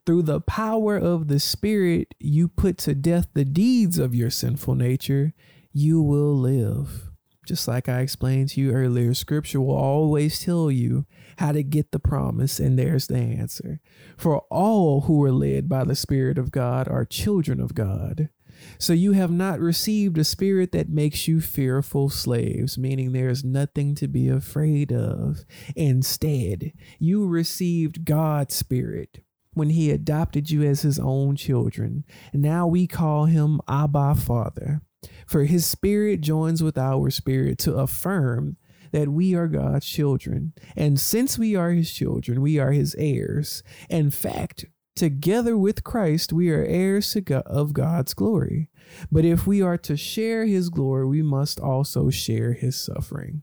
[0.07, 4.77] through the power of the Spirit, you put to death the deeds of your sinful
[4.77, 5.35] nature,
[5.73, 7.11] you will live.
[7.45, 11.07] Just like I explained to you earlier, scripture will always tell you
[11.39, 13.81] how to get the promise, and there's the answer.
[14.17, 18.31] For all who are led by the Spirit of God are children of God.
[18.79, 23.45] So you have not received a spirit that makes you fearful slaves, meaning there is
[23.45, 25.45] nothing to be afraid of.
[25.75, 29.21] Instead, you received God's spirit
[29.57, 32.05] when he adopted you as his own children.
[32.35, 34.83] Now we call him Abba Father.
[35.27, 38.59] For his spirit joins with our spirit to affirm
[38.93, 40.53] that we are God's children.
[40.77, 43.63] And since we are his children, we are his heirs.
[43.89, 48.69] In fact, together with Christ, we are heirs of God's glory.
[49.11, 53.43] But if we are to share his glory, we must also share his suffering.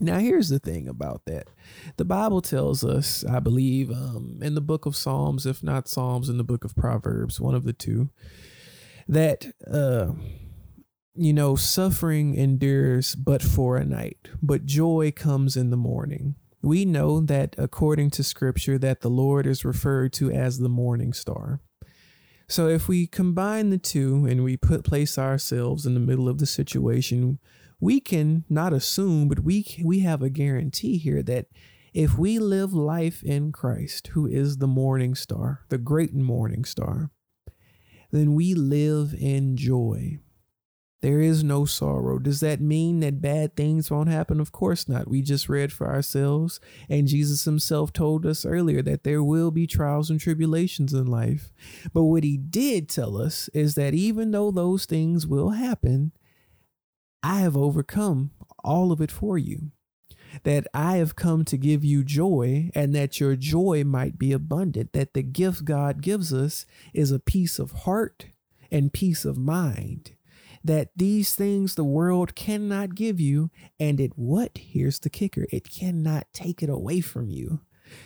[0.00, 1.48] Now, here's the thing about that.
[1.96, 6.28] The Bible tells us, I believe, um, in the book of Psalms, if not Psalms,
[6.28, 8.10] in the book of Proverbs, one of the two,
[9.08, 10.12] that, uh,
[11.14, 16.36] you know, suffering endures but for a night, but joy comes in the morning.
[16.62, 21.12] We know that according to scripture that the Lord is referred to as the morning
[21.12, 21.60] star.
[22.48, 26.38] So if we combine the two and we put place ourselves in the middle of
[26.38, 27.38] the situation,
[27.80, 31.46] we can not assume, but we we have a guarantee here that
[31.94, 37.10] if we live life in Christ, who is the morning star, the great morning star,
[38.10, 40.18] then we live in joy.
[41.00, 42.18] There is no sorrow.
[42.18, 44.40] Does that mean that bad things won't happen?
[44.40, 45.06] Of course not.
[45.06, 46.58] We just read for ourselves,
[46.88, 51.52] and Jesus himself told us earlier that there will be trials and tribulations in life.
[51.92, 56.10] But what he did tell us is that even though those things will happen,
[57.22, 59.72] I have overcome all of it for you.
[60.44, 64.92] That I have come to give you joy, and that your joy might be abundant.
[64.92, 68.26] That the gift God gives us is a peace of heart
[68.70, 70.12] and peace of mind.
[70.62, 73.50] That these things the world cannot give you,
[73.80, 74.58] and it what?
[74.58, 77.60] Here's the kicker it cannot take it away from you.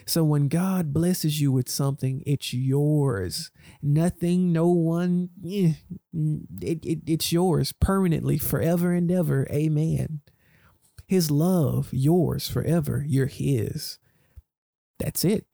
[0.07, 3.51] So when God blesses you with something, it's yours.
[3.83, 5.73] Nothing, no one, eh,
[6.13, 9.47] it, it, it's yours permanently, forever and ever.
[9.51, 10.21] Amen.
[11.07, 13.05] His love, yours forever.
[13.07, 13.99] You're His.
[14.99, 15.47] That's it.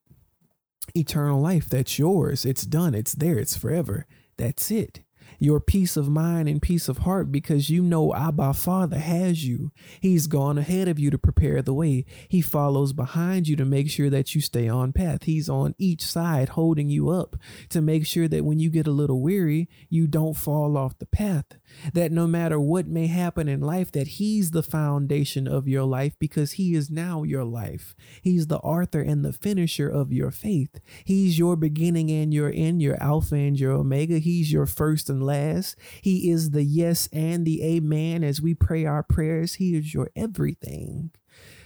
[0.97, 2.45] Eternal life, that's yours.
[2.45, 2.95] It's done.
[2.95, 3.39] It's there.
[3.39, 4.07] It's forever.
[4.37, 5.03] That's it
[5.39, 9.71] your peace of mind and peace of heart because you know Abba Father has you.
[10.01, 12.05] He's gone ahead of you to prepare the way.
[12.29, 15.25] He follows behind you to make sure that you stay on path.
[15.25, 17.37] He's on each side holding you up
[17.71, 21.07] to make sure that when you get a little weary, you don't fall off the
[21.07, 21.47] path.
[21.93, 26.17] That no matter what may happen in life, that He's the foundation of your life
[26.19, 27.95] because He is now your life.
[28.23, 30.81] He's the author and the finisher of your faith.
[31.05, 34.19] He's your beginning and your end, your Alpha and your Omega.
[34.19, 35.77] He's your first and last.
[36.03, 39.55] He is the yes and the amen as we pray our prayers.
[39.55, 41.11] He is your everything.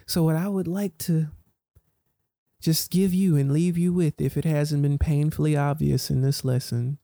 [0.06, 1.28] So, what I would like to
[2.60, 6.44] just give you and leave you with, if it hasn't been painfully obvious in this
[6.44, 6.98] lesson,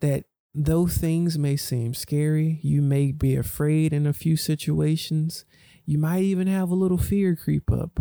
[0.00, 0.24] that
[0.54, 5.44] though things may seem scary, you may be afraid in a few situations,
[5.84, 8.00] you might even have a little fear creep up.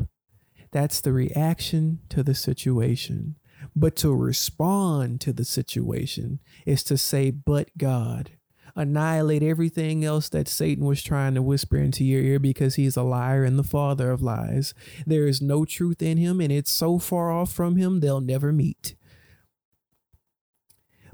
[0.72, 3.36] That's the reaction to the situation.
[3.76, 8.32] But to respond to the situation is to say, but God.
[8.74, 13.04] Annihilate everything else that Satan was trying to whisper into your ear because he's a
[13.04, 14.74] liar and the father of lies.
[15.06, 18.54] There is no truth in him, and it's so far off from him, they'll never
[18.54, 18.96] meet.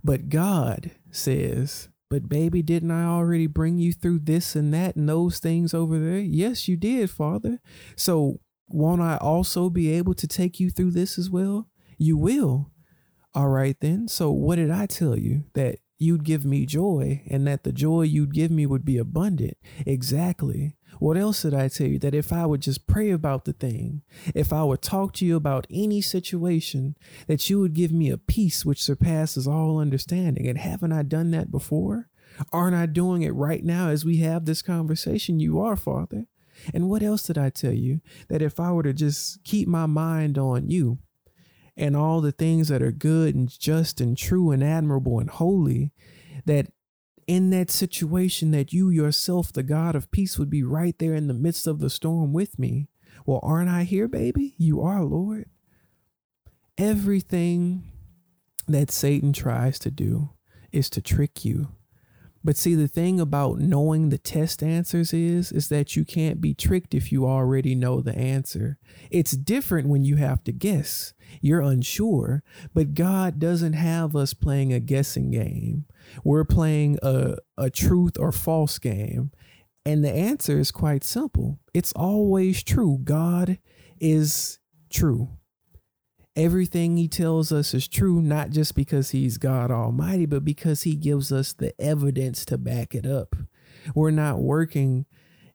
[0.04, 5.08] But God says, But baby, didn't I already bring you through this and that and
[5.08, 6.20] those things over there?
[6.20, 7.60] Yes, you did, Father.
[7.96, 8.40] So
[8.70, 11.70] won't I also be able to take you through this as well?
[11.98, 12.72] You will.
[13.34, 14.08] All right, then.
[14.08, 15.44] So, what did I tell you?
[15.54, 19.58] That you'd give me joy and that the joy you'd give me would be abundant.
[19.86, 20.76] Exactly.
[21.00, 22.00] What else did I tell you?
[22.00, 24.02] That if I would just pray about the thing,
[24.34, 26.96] if I would talk to you about any situation,
[27.28, 30.48] that you would give me a peace which surpasses all understanding.
[30.48, 32.10] And haven't I done that before?
[32.52, 35.40] Aren't I doing it right now as we have this conversation?
[35.40, 36.26] You are, Father.
[36.74, 38.02] And what else did I tell you?
[38.30, 41.00] That if I were to just keep my mind on you
[41.78, 45.94] and all the things that are good and just and true and admirable and holy,
[46.46, 46.72] that
[47.28, 51.28] in that situation that you yourself, the God of peace, would be right there in
[51.28, 52.90] the midst of the storm with me.
[53.26, 54.56] Well, aren't I here, baby?
[54.58, 55.46] You are, Lord.
[56.78, 57.84] Everything
[58.68, 60.32] that Satan tries to do
[60.72, 61.70] is to trick you
[62.48, 66.54] but see, the thing about knowing the test answers is, is that you can't be
[66.54, 68.78] tricked if you already know the answer.
[69.12, 71.14] It's different when you have to guess.
[71.42, 72.44] You're unsure,
[72.74, 75.88] but God doesn't have us playing a guessing game.
[76.24, 79.32] We're playing a, a truth or false game.
[79.86, 81.60] And the answer is quite simple.
[81.74, 83.00] It's always true.
[83.04, 83.60] God
[84.00, 85.32] is true
[86.38, 90.96] everything he tells us is true, not just because he's God Almighty, but because he
[90.96, 93.36] gives us the evidence to back it up.
[93.96, 95.08] We're not working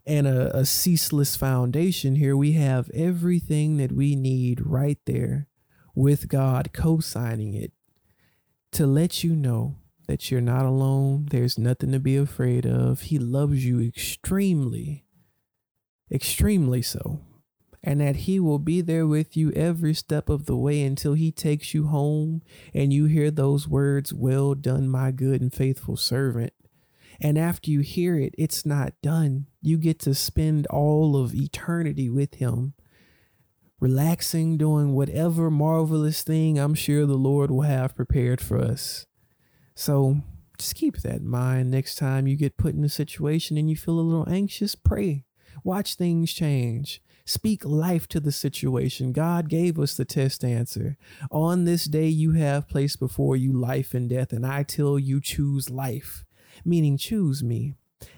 [0.05, 2.37] in a, a ceaseless foundation here.
[2.37, 5.47] We have everything that we need right there
[5.95, 7.72] with God co signing it
[8.72, 9.76] to let you know
[10.09, 11.28] that you're not alone.
[11.30, 13.03] There's nothing to be afraid of.
[13.03, 15.05] He loves you extremely,
[16.11, 17.20] extremely so
[17.85, 21.33] and that He will be there with you every step of the way until He
[21.33, 26.53] takes you home and you hear those words, Well done, my good and faithful servant.
[27.20, 29.47] And after you hear it, it's not done.
[29.61, 32.74] You get to spend all of eternity with Him,
[33.80, 39.07] relaxing, doing whatever marvelous thing I'm sure the Lord will have prepared for us.
[39.74, 40.20] So
[40.59, 43.76] just keep that in mind next time you get put in a situation and you
[43.76, 44.74] feel a little anxious.
[44.74, 45.24] Pray,
[45.64, 47.03] watch things change.
[47.25, 49.12] Speak life to the situation.
[49.12, 50.97] God gave us the test answer.
[51.31, 55.20] On this day, you have placed before you life and death, and I tell you,
[55.20, 56.25] choose life,
[56.64, 57.75] meaning choose me.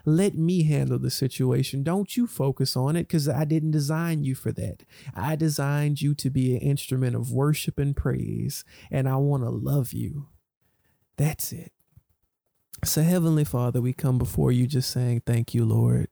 [0.07, 1.83] Let me handle the situation.
[1.83, 4.83] Don't you focus on it because I didn't design you for that.
[5.15, 9.51] I designed you to be an instrument of worship and praise, and I want to
[9.51, 10.29] love you.
[11.17, 11.73] That's it.
[12.83, 16.09] So, Heavenly Father, we come before you just saying, Thank you, Lord.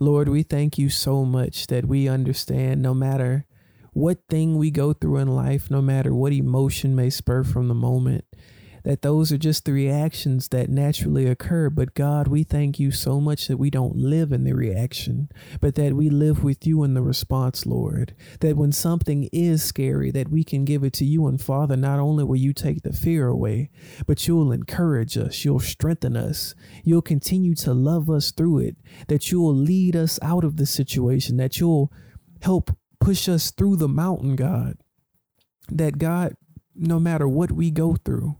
[0.00, 3.46] Lord, we thank you so much that we understand no matter
[3.92, 7.74] what thing we go through in life, no matter what emotion may spur from the
[7.74, 8.24] moment,
[8.84, 11.70] that those are just the reactions that naturally occur.
[11.70, 15.28] But God, we thank you so much that we don't live in the reaction,
[15.60, 18.14] but that we live with you in the response, Lord.
[18.40, 21.26] That when something is scary, that we can give it to you.
[21.26, 23.70] And Father, not only will you take the fear away,
[24.06, 26.54] but you'll encourage us, you'll strengthen us,
[26.84, 28.76] you'll continue to love us through it,
[29.08, 31.92] that you'll lead us out of the situation, that you'll
[32.42, 32.70] help
[33.00, 34.76] push us through the mountain, God.
[35.70, 36.34] That God,
[36.74, 38.36] no matter what we go through,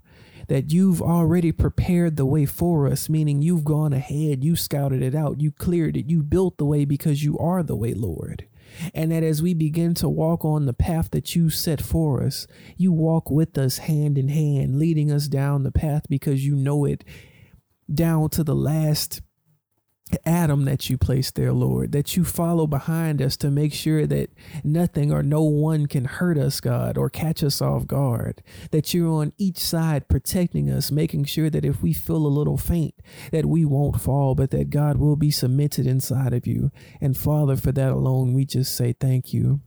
[0.49, 5.15] that you've already prepared the way for us, meaning you've gone ahead, you scouted it
[5.15, 8.47] out, you cleared it, you built the way because you are the way, Lord.
[8.95, 12.47] And that as we begin to walk on the path that you set for us,
[12.77, 16.85] you walk with us hand in hand, leading us down the path because you know
[16.85, 17.05] it
[17.93, 19.23] down to the last
[20.25, 24.31] atom that you placed there, Lord, that you follow behind us to make sure that
[24.65, 28.43] nothing or no one can hurt us, God, or catch us off guard.
[28.71, 32.59] That you're on each side protecting us, making sure that if we feel a little
[32.59, 32.95] faint,
[33.33, 36.71] that we won't fall, but that God will be cemented inside of you.
[37.01, 39.61] And Father, for that alone, we just say thank you.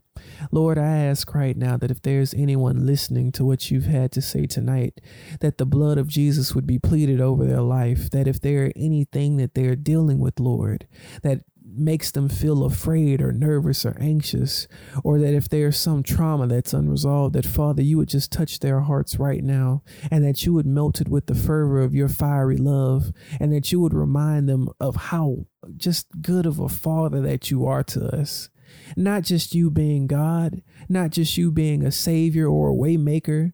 [0.51, 4.21] Lord, I ask right now that if there's anyone listening to what you've had to
[4.21, 5.01] say tonight,
[5.39, 8.71] that the blood of Jesus would be pleaded over their life, that if there are
[8.75, 10.87] anything that they're dealing with, Lord,
[11.21, 11.41] that
[11.73, 14.67] makes them feel afraid or nervous or anxious,
[15.03, 18.81] or that if there's some trauma that's unresolved, that Father, you would just touch their
[18.81, 22.57] hearts right now, and that you would melt it with the fervor of your fiery
[22.57, 25.45] love, and that you would remind them of how
[25.77, 28.49] just good of a Father that you are to us.
[28.95, 33.53] Not just you being God, not just you being a savior or a waymaker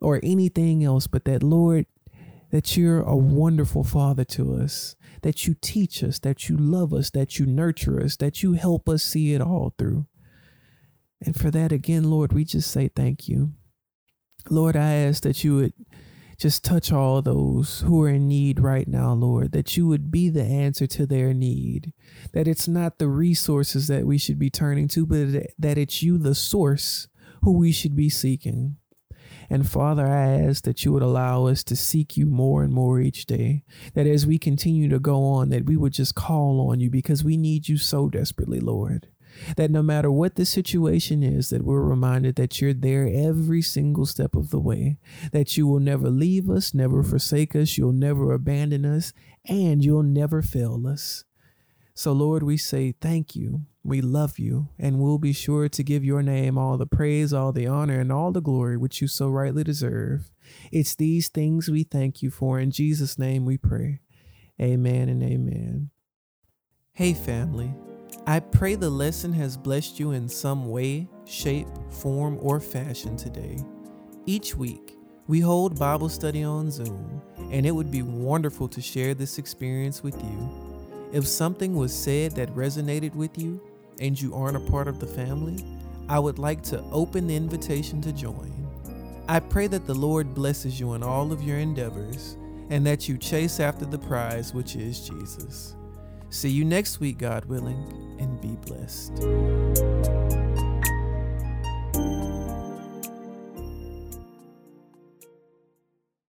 [0.00, 1.86] or anything else, but that Lord,
[2.50, 7.10] that you're a wonderful father to us, that you teach us, that you love us,
[7.10, 10.06] that you nurture us, that you help us see it all through.
[11.24, 13.52] And for that, again, Lord, we just say thank you.
[14.48, 15.74] Lord, I ask that you would
[16.40, 20.30] just touch all those who are in need right now, Lord, that you would be
[20.30, 21.92] the answer to their need.
[22.32, 26.16] That it's not the resources that we should be turning to, but that it's you,
[26.16, 27.08] the source,
[27.42, 28.76] who we should be seeking.
[29.50, 33.00] And Father, I ask that you would allow us to seek you more and more
[33.00, 33.64] each day.
[33.92, 37.22] That as we continue to go on, that we would just call on you because
[37.22, 39.08] we need you so desperately, Lord.
[39.56, 44.06] That no matter what the situation is, that we're reminded that you're there every single
[44.06, 44.98] step of the way,
[45.32, 49.12] that you will never leave us, never forsake us, you'll never abandon us,
[49.44, 51.24] and you'll never fail us.
[51.94, 53.66] So, Lord, we say thank you.
[53.82, 57.52] We love you, and we'll be sure to give your name all the praise, all
[57.52, 60.30] the honor, and all the glory which you so rightly deserve.
[60.70, 62.58] It's these things we thank you for.
[62.58, 64.00] In Jesus' name we pray.
[64.60, 65.90] Amen and amen.
[66.92, 67.74] Hey, family.
[68.26, 73.58] I pray the lesson has blessed you in some way, shape, form, or fashion today.
[74.26, 74.96] Each week,
[75.26, 80.02] we hold Bible study on Zoom, and it would be wonderful to share this experience
[80.02, 81.08] with you.
[81.12, 83.60] If something was said that resonated with you
[84.00, 85.64] and you aren't a part of the family,
[86.08, 88.52] I would like to open the invitation to join.
[89.28, 92.36] I pray that the Lord blesses you in all of your endeavors
[92.68, 95.76] and that you chase after the prize, which is Jesus.
[96.30, 100.39] See you next week, God willing, and be blessed.